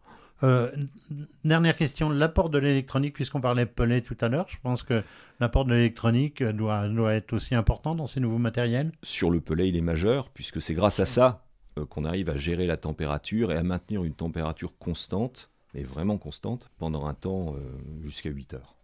dernière 1.45 1.77
question, 1.77 2.11
l'apport 2.11 2.51
de 2.51 2.59
l'électronique, 2.59 3.15
puisqu'on 3.15 3.41
parlait 3.41 3.67
pellet 3.67 4.01
tout 4.01 4.17
à 4.21 4.29
l'heure, 4.29 4.47
je 4.49 4.57
pense 4.63 4.83
que 4.83 5.03
l'apport 5.41 5.65
de 5.65 5.75
l'électronique 5.75 6.43
doit, 6.43 6.89
doit 6.89 7.15
être 7.15 7.33
aussi 7.33 7.55
important 7.55 7.95
dans 7.95 8.07
ces 8.07 8.21
nouveaux 8.21 8.39
matériels? 8.39 8.93
Sur 9.03 9.31
le 9.31 9.41
pellet, 9.41 9.69
il 9.69 9.77
est 9.77 9.83
majeur, 9.83 10.31
puisque 10.31 10.61
c'est 10.61 10.75
grâce 10.75 10.99
à 10.99 11.07
ça 11.07 11.45
euh, 11.79 11.87
qu'on 11.87 12.05
arrive 12.05 12.29
à 12.29 12.37
gérer 12.37 12.67
la 12.67 12.77
température 12.77 13.51
et 13.51 13.57
à 13.57 13.63
maintenir 13.63 14.05
une 14.05 14.15
température 14.15 14.77
constante, 14.79 15.49
mais 15.75 15.83
vraiment 15.83 16.19
constante, 16.19 16.71
pendant 16.79 17.07
un 17.07 17.15
temps 17.15 17.55
euh, 17.55 17.61
jusqu'à 18.05 18.31
8 18.31 18.55
heures. 18.55 18.75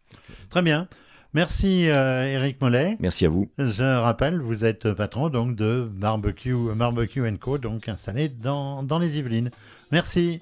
Très 0.50 0.62
bien. 0.62 0.88
Merci 1.34 1.82
Eric 1.82 2.56
euh, 2.56 2.64
Mollet. 2.64 2.96
Merci 3.00 3.26
à 3.26 3.28
vous. 3.28 3.50
Je 3.58 3.82
rappelle, 3.82 4.40
vous 4.40 4.64
êtes 4.64 4.92
patron 4.94 5.28
donc 5.28 5.56
de 5.56 5.86
Barbecue, 5.90 6.54
Barbecue 6.74 7.22
Co, 7.38 7.58
donc 7.58 7.88
installé 7.88 8.30
dans, 8.30 8.82
dans 8.82 8.98
les 8.98 9.18
Yvelines. 9.18 9.50
Merci. 9.92 10.40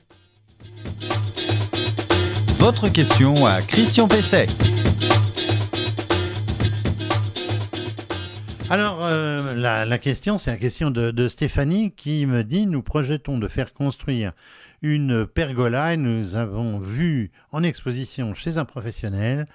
Votre 2.58 2.88
question 2.88 3.46
à 3.46 3.60
Christian 3.62 4.06
Pesset. 4.06 4.46
Alors, 8.68 8.98
euh, 9.04 9.54
la, 9.54 9.98
question, 9.98 10.38
c'est 10.38 10.50
la 10.50 10.56
question 10.56 10.90
de, 10.90 11.28
Stéphanie 11.28 11.92
qui 11.92 12.26
me 12.26 12.42
dit 12.42 12.66
Nous 12.66 12.82
projetons 12.82 13.38
de 13.38 13.46
faire 13.46 13.72
construire 13.72 14.32
une 14.82 15.26
pergola 15.26 15.94
et 15.94 15.96
nous 15.96 16.36
avons 16.36 16.78
vu 16.78 17.30
en 17.52 17.62
exposition 17.62 18.34
chez 18.34 18.58
un 18.58 18.64
professionnel 18.64 19.46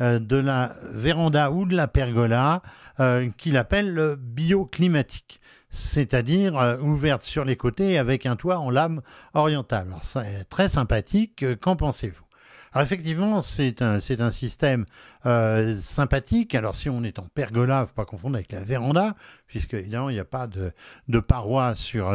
euh, 0.00 0.18
de 0.18 0.36
la 0.36 0.74
véranda 0.92 1.50
ou 1.50 1.66
de 1.66 1.76
la 1.76 1.88
pergola 1.88 2.62
euh, 2.98 3.28
qu'il 3.36 3.56
appelle 3.56 3.92
le 3.92 4.16
bioclimatique 4.16 5.40
c'est-à-dire 5.70 6.78
ouverte 6.82 7.22
sur 7.22 7.44
les 7.44 7.56
côtés 7.56 7.96
avec 7.96 8.26
un 8.26 8.34
toit 8.34 8.58
en 8.58 8.70
lame 8.70 9.02
orientale. 9.34 9.86
Alors, 9.86 10.02
c'est 10.02 10.48
très 10.48 10.68
sympathique. 10.68 11.44
Qu'en 11.60 11.76
pensez-vous? 11.76 12.24
Alors 12.72 12.84
effectivement, 12.84 13.42
c'est 13.42 13.82
un, 13.82 13.98
c'est 13.98 14.20
un 14.20 14.30
système 14.30 14.86
euh, 15.26 15.74
sympathique. 15.74 16.54
Alors 16.54 16.74
si 16.74 16.88
on 16.88 17.02
est 17.04 17.18
en 17.18 17.26
pergola, 17.34 17.86
faut 17.86 17.94
pas 17.94 18.04
confondre 18.04 18.36
avec 18.36 18.52
la 18.52 18.60
véranda, 18.60 19.14
puisque 19.46 19.74
évidemment 19.74 20.10
il 20.10 20.14
n'y 20.14 20.20
a 20.20 20.24
pas 20.24 20.46
de, 20.46 20.72
parois 21.20 21.74
sur, 21.74 22.10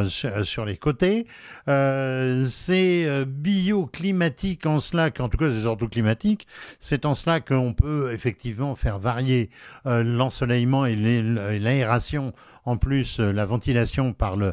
les 0.64 0.76
côtés. 0.76 1.26
Euh, 1.68 2.44
c'est 2.48 3.04
euh, 3.06 3.24
bioclimatique 3.24 4.66
en 4.66 4.80
cela 4.80 5.10
qu'en 5.10 5.28
tout 5.28 5.36
cas 5.36 5.50
c'est 5.50 5.60
surtout 5.60 5.88
climatique. 5.88 6.46
C'est 6.80 7.06
en 7.06 7.14
cela 7.14 7.40
qu'on 7.40 7.74
peut 7.74 8.12
effectivement 8.12 8.74
faire 8.74 8.98
varier 8.98 9.50
l'ensoleillement 9.84 10.86
et 10.86 10.96
l'aération 10.96 12.32
en 12.66 12.76
plus 12.76 13.20
euh, 13.20 13.32
la 13.32 13.46
ventilation 13.46 14.12
par 14.12 14.36
le, 14.36 14.52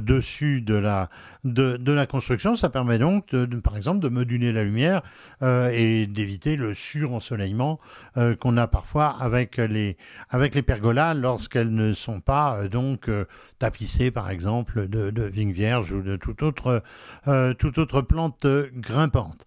dessus 0.00 0.60
de 0.60 0.74
la, 0.74 2.06
construction. 2.06 2.54
Ça 2.54 2.68
permet 2.68 2.98
donc, 2.98 3.34
par 3.64 3.76
exemple, 3.76 4.00
de 4.00 4.08
moduler 4.08 4.52
la 4.52 4.62
lumière 4.62 5.02
euh, 5.42 5.70
et 5.72 6.06
d'éviter 6.06 6.56
le 6.56 6.74
surensoleillement 6.74 7.80
euh, 8.16 8.36
qu'on 8.36 8.56
a 8.56 8.66
parfois 8.66 9.08
avec 9.08 9.56
les, 9.56 9.96
avec 10.30 10.54
les 10.54 10.62
pergolas 10.62 11.14
lorsqu'elles 11.14 11.74
ne 11.74 11.92
sont 11.92 12.20
pas 12.20 12.68
donc 12.68 13.10
tapissées, 13.58 14.10
par 14.10 14.30
exemple, 14.30 14.88
de, 14.88 15.10
de 15.10 15.22
vignes 15.22 15.52
vierges 15.52 15.92
ou 15.92 16.02
de 16.02 16.16
toute 16.16 16.42
autre 16.42 16.82
plante 18.02 18.46
grimpante. 18.74 19.46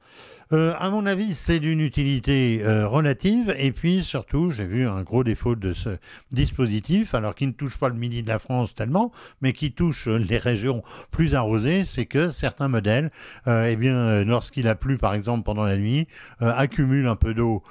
Euh, 0.52 0.74
à 0.80 0.90
mon 0.90 1.06
avis, 1.06 1.36
c'est 1.36 1.60
d'une 1.60 1.80
utilité 1.80 2.62
euh, 2.64 2.88
relative. 2.88 3.54
Et 3.60 3.72
puis, 3.72 4.04
surtout, 4.04 4.50
j'ai 4.50 4.66
vu 4.66 4.88
un 4.88 5.04
gros 5.04 5.24
défaut 5.24 5.56
de 5.56 5.74
ce 5.74 5.90
dispositif, 6.32 7.14
alors 7.14 7.36
qu'il 7.36 7.50
ne 7.50 7.54
touche 7.54 7.78
pas 7.78 7.88
le 7.88 7.94
midi 7.94 8.24
de 8.24 8.28
la 8.28 8.40
France 8.40 8.74
tellement, 8.74 9.12
mais 9.42 9.54
qui 9.54 9.72
touche 9.74 10.08
les 10.08 10.38
régions 10.38 10.82
plus 11.12 11.36
arrosées, 11.36 11.84
c'est 11.84 12.08
que 12.08 12.32
certains 12.32 12.68
modèles, 12.68 13.12
euh, 13.48 13.68
eh 13.70 13.76
bien, 13.76 14.24
lorsqu'il 14.24 14.68
a 14.68 14.74
plu, 14.74 14.98
par 14.98 15.14
exemple, 15.14 15.44
pendant 15.44 15.66
la 15.66 15.78
nuit, 15.78 16.08
accumulent 16.40 17.08
un 17.08 17.16
peu 17.16 17.34
d'eau 17.34 17.62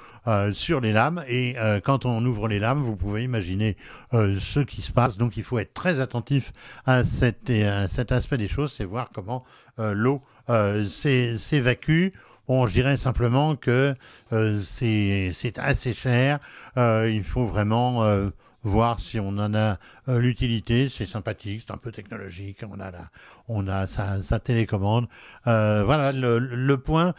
sur 0.51 0.79
les 0.79 0.93
lames. 0.93 1.23
Et 1.27 1.55
quand 1.83 2.05
on 2.05 2.23
ouvre 2.25 2.47
les 2.47 2.59
lames, 2.59 2.81
vous 2.81 2.95
pouvez 2.95 3.23
imaginer 3.23 3.77
ce 4.11 4.59
qui 4.59 4.81
se 4.81 4.91
passe. 4.91 5.17
Donc, 5.17 5.37
il 5.37 5.43
faut 5.43 5.59
être 5.59 5.73
très 5.73 5.99
attentif 5.99 6.53
à, 6.85 7.03
cet 7.03 8.11
aspect 8.11 8.37
des 8.37 8.47
choses, 8.47 8.71
c'est 8.71 8.85
voir 8.85 9.09
comment 9.13 9.43
l'eau 9.77 10.21
s'évacue 10.47 12.09
Bon, 12.49 12.65
je 12.65 12.73
dirais 12.73 12.97
simplement 12.97 13.55
que 13.55 13.93
euh, 14.33 14.55
c'est 14.55 15.59
assez 15.59 15.93
cher. 15.93 16.39
Euh, 16.77 17.07
il 17.07 17.23
faut 17.23 17.45
vraiment 17.45 18.03
euh, 18.03 18.31
voir 18.63 18.99
si 18.99 19.19
on 19.19 19.37
en 19.37 19.53
a 19.53 19.77
l'utilité. 20.07 20.89
C'est 20.89 21.05
sympathique, 21.05 21.65
c'est 21.67 21.73
un 21.75 21.77
peu 21.77 21.91
technologique. 21.91 22.63
On 22.67 22.79
a, 22.79 22.89
la, 22.89 23.11
on 23.49 23.67
a 23.67 23.85
sa, 23.85 24.39
télécommande. 24.39 25.07
voilà 25.45 26.11
le, 26.11 26.75
point 26.77 27.13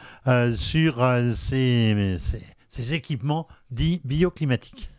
sur 0.57 0.97
ces, 1.33 2.17
ces, 2.19 2.43
ces 2.69 2.95
équipements 2.95 3.47
dits 3.71 4.01
bioclimatiques. 4.05 4.91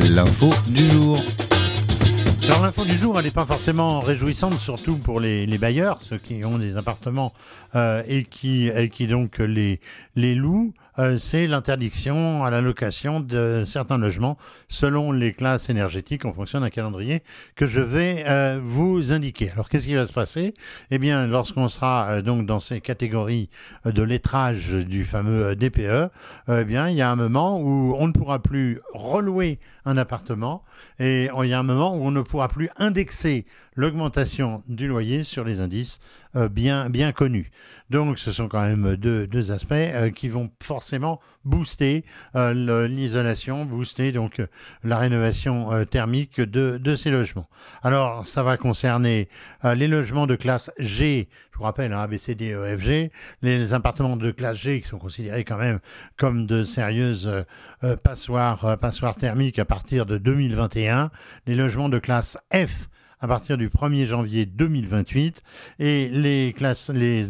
L'info 0.00 0.50
du 0.66 0.90
jour. 0.90 1.22
Alors 2.46 2.62
l'info 2.62 2.84
du 2.84 2.98
jour, 2.98 3.18
elle 3.18 3.24
n'est 3.24 3.30
pas 3.30 3.46
forcément 3.46 4.00
réjouissante, 4.00 4.60
surtout 4.60 4.98
pour 4.98 5.18
les, 5.18 5.46
bailleurs, 5.56 6.02
ceux 6.02 6.18
qui 6.18 6.44
ont 6.44 6.58
des 6.58 6.76
appartements 6.76 7.32
euh, 7.74 8.02
et, 8.06 8.24
qui, 8.24 8.68
et 8.68 8.90
qui 8.90 9.06
donc 9.06 9.38
les, 9.38 9.80
les 10.16 10.34
louent. 10.34 10.72
Euh, 10.98 11.18
c'est 11.18 11.48
l'interdiction 11.48 12.44
à 12.44 12.50
la 12.50 12.60
location 12.60 13.18
de 13.18 13.64
certains 13.66 13.98
logements 13.98 14.38
selon 14.68 15.10
les 15.10 15.32
classes 15.32 15.68
énergétiques 15.68 16.24
en 16.24 16.32
fonction 16.32 16.60
d'un 16.60 16.70
calendrier 16.70 17.22
que 17.56 17.66
je 17.66 17.80
vais 17.80 18.24
euh, 18.26 18.60
vous 18.62 19.12
indiquer. 19.12 19.50
Alors 19.50 19.68
qu'est-ce 19.68 19.86
qui 19.86 19.94
va 19.94 20.06
se 20.06 20.12
passer? 20.12 20.54
Eh 20.92 20.98
bien, 20.98 21.26
lorsqu'on 21.26 21.68
sera 21.68 22.22
donc 22.22 22.46
dans 22.46 22.60
ces 22.60 22.80
catégories 22.80 23.48
de 23.84 24.02
lettrage 24.02 24.70
du 24.70 25.04
fameux 25.04 25.56
DPE, 25.56 26.10
eh 26.48 26.64
bien, 26.64 26.88
il 26.88 26.96
y 26.96 27.02
a 27.02 27.10
un 27.10 27.16
moment 27.16 27.60
où 27.60 27.96
on 27.98 28.06
ne 28.06 28.12
pourra 28.12 28.40
plus 28.40 28.80
relouer 28.92 29.58
un 29.84 29.96
appartement 29.96 30.62
et 31.00 31.28
il 31.42 31.48
y 31.48 31.52
a 31.52 31.58
un 31.58 31.64
moment 31.64 31.96
où 31.96 32.04
on 32.04 32.10
ne 32.10 32.22
pourra 32.22 32.48
plus 32.48 32.68
indexer 32.76 33.46
l'augmentation 33.76 34.62
du 34.68 34.86
loyer 34.86 35.24
sur 35.24 35.44
les 35.44 35.60
indices 35.60 36.00
euh, 36.36 36.48
bien, 36.48 36.90
bien 36.90 37.12
connus. 37.12 37.50
Donc 37.90 38.18
ce 38.18 38.32
sont 38.32 38.48
quand 38.48 38.62
même 38.62 38.96
deux, 38.96 39.52
aspects 39.52 39.72
euh, 39.72 40.10
qui 40.10 40.28
vont 40.28 40.50
forcément 40.60 41.20
booster 41.44 42.04
euh, 42.34 42.88
l'isolation, 42.88 43.64
booster 43.64 44.10
donc 44.10 44.42
la 44.82 44.98
rénovation 44.98 45.84
thermique 45.84 46.40
de, 46.40 46.96
ces 46.96 47.10
logements. 47.10 47.46
Alors 47.82 48.26
ça 48.26 48.42
va 48.42 48.56
concerner 48.56 49.28
les 49.62 49.88
logements 49.88 50.26
de 50.26 50.36
classe 50.36 50.70
G, 50.78 51.28
je 51.52 51.58
vous 51.58 51.64
rappelle, 51.64 51.92
hein, 51.92 51.98
A, 51.98 52.08
E, 52.08 53.10
les 53.42 53.74
appartements 53.74 54.16
de 54.16 54.30
classe 54.30 54.56
G 54.56 54.80
qui 54.80 54.88
sont 54.88 54.98
considérés 54.98 55.44
quand 55.44 55.58
même 55.58 55.80
comme 56.16 56.46
de 56.46 56.64
sérieuses 56.64 57.30
passoires, 58.02 58.78
passoires 58.78 59.16
thermiques 59.16 59.58
à 59.58 59.64
partir 59.64 60.06
de 60.06 60.16
2021, 60.16 61.10
les 61.46 61.54
logements 61.54 61.90
de 61.90 61.98
classe 61.98 62.38
F 62.52 62.88
à 63.24 63.26
partir 63.26 63.56
du 63.56 63.70
1er 63.70 64.04
janvier 64.04 64.44
2028 64.44 65.42
et 65.78 66.10
les, 66.10 66.52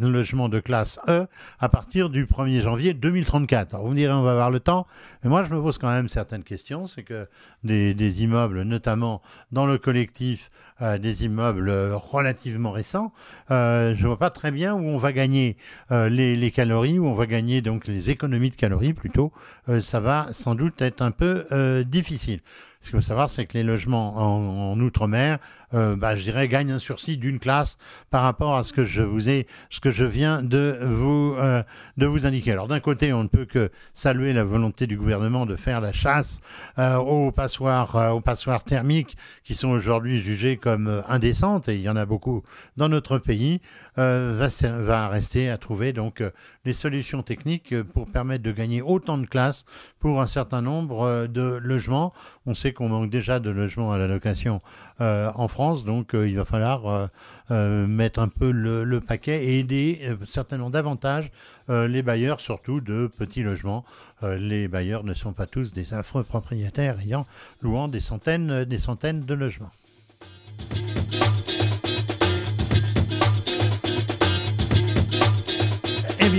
logements 0.01 0.49
de 0.49 0.59
classe 0.59 0.99
E 1.07 1.29
à 1.61 1.69
partir 1.69 2.11
du 2.11 2.27
1er 2.27 2.63
janvier 2.63 2.95
2034. 2.95 3.75
Alors 3.75 3.87
vous 3.87 3.93
me 3.93 3.97
direz, 3.97 4.13
on 4.13 4.23
va 4.23 4.33
avoir 4.33 4.51
le 4.51 4.59
temps, 4.59 4.89
mais 5.23 5.31
moi 5.31 5.45
je 5.45 5.55
me 5.55 5.63
pose 5.63 5.79
quand 5.79 5.91
même 5.91 6.09
certaines 6.09 6.43
questions. 6.43 6.89
C'est 6.89 7.05
que 7.05 7.29
des, 7.63 8.25
immeubles, 8.25 8.63
notamment 8.63 9.23
dans 9.53 9.67
le 9.67 9.79
collectif, 9.79 10.51
euh, 10.83 10.99
des 10.99 11.27
immeubles 11.27 11.71
relativement 11.93 12.73
récents, 12.73 13.13
euh, 13.53 13.95
je 13.95 14.03
ne 14.03 14.09
vois 14.09 14.19
pas 14.19 14.31
très 14.31 14.51
bien 14.51 14.75
où 14.75 14.83
on 14.83 14.99
va 14.99 15.13
gagner 15.13 15.57
euh, 15.93 16.09
les, 16.09 16.51
calories, 16.51 16.99
où 16.99 17.07
on 17.07 17.15
va 17.15 17.27
gagner 17.27 17.63
donc 17.63 17.87
les 17.87 18.11
économies 18.11 18.51
de 18.51 18.57
calories 18.57 18.95
plutôt. 18.95 19.31
ça 19.79 20.01
va 20.01 20.27
sans 20.33 20.57
doute 20.57 20.83
être 20.83 21.03
un 21.03 21.13
peu 21.13 21.85
difficile. 21.87 22.41
Ce 22.85 22.91
qu'il 22.91 22.99
faut 22.99 23.03
savoir, 23.03 23.31
c'est 23.31 23.47
que 23.47 23.57
les 23.57 23.63
logements 23.63 24.73
en, 24.73 24.79
outre-mer, 24.79 25.39
euh, 25.75 25.97
bah, 25.97 26.15
je 26.15 26.23
dirais, 26.23 26.49
gagnent 26.49 26.73
un 26.73 26.79
sursis 26.79 27.17
d'une 27.17 27.39
classe 27.39 27.79
par 28.11 28.23
rapport 28.23 28.57
à 28.57 28.63
ce 28.63 28.73
que 28.73 28.85
je 28.85 29.03
vous 29.03 29.29
ai, 29.29 29.47
ce 29.71 29.81
que 29.81 29.91
je 29.91 30.05
viens 30.05 30.43
de 30.43 30.79
vous, 30.83 31.35
euh, 31.39 31.63
de 31.97 32.07
vous 32.07 32.27
indiquer. 32.27 32.53
Alors 32.53 32.69
d'un 32.69 32.81
côté, 32.81 33.13
on 33.13 33.25
ne 33.25 33.29
peut 33.29 33.45
que 33.45 33.71
saluer 33.93 34.33
la 34.33 34.45
volonté 34.45 34.87
du 34.87 34.97
gouvernement 34.97 35.47
de 35.47 35.57
faire 35.57 35.81
la 35.81 35.93
chasse 35.93 36.41
euh, 36.79 36.97
aux 36.97 37.33
passoires, 37.33 38.15
aux 38.15 38.21
passoires 38.21 38.65
thermiques 38.65 39.17
qui 39.43 39.55
sont 39.55 39.71
aujourd'hui 39.71 40.19
jugées 40.23 40.57
comme 40.57 41.03
indécentes, 41.09 41.69
et 41.69 41.75
il 41.75 41.83
y 41.83 41.89
en 41.89 41.97
a 41.97 42.07
beaucoup 42.07 42.43
dans 42.77 42.89
notre 42.89 43.19
pays. 43.19 43.61
va, 43.97 44.49
va 44.63 45.09
rester 45.09 45.51
à 45.51 45.59
trouver 45.59 45.93
donc 45.93 46.23
les 46.65 46.73
solutions 46.73 47.23
techniques 47.23 47.81
pour 47.83 48.11
permettre 48.11 48.43
de 48.43 48.53
gagner 48.53 48.83
autant 48.83 49.19
de 49.19 49.27
classes 49.27 49.65
pour 50.01 50.21
un 50.21 50.27
certain 50.27 50.63
nombre 50.63 51.27
de 51.27 51.59
logements. 51.63 52.13
On 52.47 52.55
sait 52.55 52.73
qu'on 52.73 52.89
manque 52.89 53.11
déjà 53.11 53.41
de 53.41 53.51
logements 53.51 53.93
à 53.93 53.99
la 53.99 54.07
location 54.07 54.61
en 55.01 55.49
France 55.49 55.85
donc 55.85 56.15
euh, 56.15 56.29
il 56.29 56.37
va 56.37 56.45
falloir 56.45 56.87
euh, 56.87 57.07
euh, 57.51 57.87
mettre 57.87 58.21
un 58.21 58.29
peu 58.29 58.51
le, 58.51 59.01
paquet 59.01 59.45
et 59.45 59.59
aider 59.59 60.01
certainement 60.27 60.71
davantage 60.71 61.31
les 61.69 62.03
bailleurs, 62.03 62.41
surtout 62.41 62.81
de 62.81 63.07
petits 63.07 63.43
logements. 63.43 63.85
les 64.23 64.69
bailleurs 64.69 65.03
ne 65.03 65.15
sont 65.15 65.33
pas 65.33 65.47
tous 65.47 65.73
des 65.73 65.95
affreux 65.95 66.23
propriétaires 66.23 67.01
ayant 67.01 67.27
louant 67.63 67.89
des 67.89 68.01
centaines, 68.01 68.65
des 68.65 68.79
centaines 68.79 69.25
de 69.25 69.35
logements. 69.35 69.71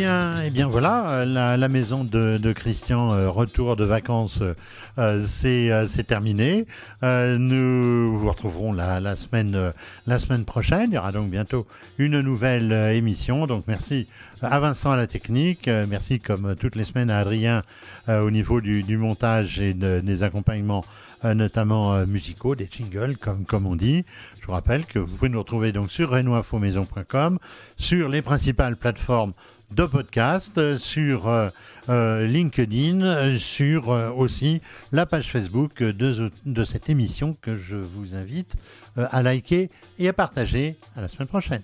Bien, 0.06 0.41
eh 0.46 0.50
bien 0.52 0.68
voilà, 0.68 1.10
euh, 1.22 1.58
la, 1.58 1.68
maison 1.68 2.04
de, 2.04 2.54
Christian, 2.54 3.13
euh, 3.13 3.28
retour 3.28 3.76
de 3.76 3.84
vacances, 3.84 4.39
euh, 5.00 5.24
c'est 5.26 6.04
terminé. 6.06 6.68
nous 7.02 8.20
vous 8.20 8.30
retrouverons 8.30 8.72
la, 8.72 9.15
semaine, 9.15 9.74
la 10.06 10.20
semaine 10.20 10.46
prochaine. 10.46 10.91
Il 10.91 10.94
y 10.94 10.98
aura 11.00 11.12
donc 11.12 11.32
bientôt 11.32 11.65
une 11.98 12.22
nouvelle 12.22 12.72
émission. 12.94 13.48
Donc 13.48 13.63
merci 13.68 14.08
à 14.44 14.60
Vincent 14.60 14.91
à 14.91 14.96
la 14.96 15.08
technique. 15.08 15.68
merci 15.89 16.20
comme 16.20 16.56
toutes 16.56 16.76
les 16.76 16.84
semaines 16.84 17.10
à 17.10 17.20
Adrien 17.20 17.63
au 18.08 18.30
niveau 18.30 18.62
du, 18.62 18.98
montage 18.98 19.60
et 19.60 19.74
des 19.74 20.24
accompagnements 20.24 20.86
notamment 21.24 22.06
musicaux, 22.06 22.54
des 22.54 22.70
jingles, 22.70 23.18
comme, 23.18 23.46
comme 23.46 23.65
on 23.65 23.76
dit. 23.76 24.06
Je 24.39 24.46
vous 24.46 24.54
rappelle 24.54 24.86
que 24.86 25.00
vous 25.00 25.15
pouvez 25.15 25.30
nous 25.30 25.39
retrouver 25.39 25.72
donc 25.72 25.89
sur 25.89 26.12
renoinfomaison.com, 26.12 27.39
sur 27.78 28.10
les 28.10 28.22
principales 28.22 28.76
plateformes 28.76 29.34
de 29.71 29.86
podcast 29.86 30.78
sur 30.78 31.28
euh, 31.28 31.49
euh, 31.89 32.25
LinkedIn, 32.28 33.38
sur 33.38 33.91
euh, 33.91 34.12
aussi 34.12 34.62
la 34.91 35.06
page 35.06 35.32
Facebook 35.32 35.82
de, 35.82 36.63
cette 36.63 36.89
émission 36.89 37.36
que 37.41 37.58
je 37.58 37.75
vous 37.75 38.15
invite 38.15 38.56
à 38.97 39.21
liker 39.21 39.69
et 39.99 40.08
à 40.08 40.13
partager. 40.13 40.75
À 40.95 41.01
la 41.01 41.08
semaine 41.08 41.28
prochaine. 41.28 41.63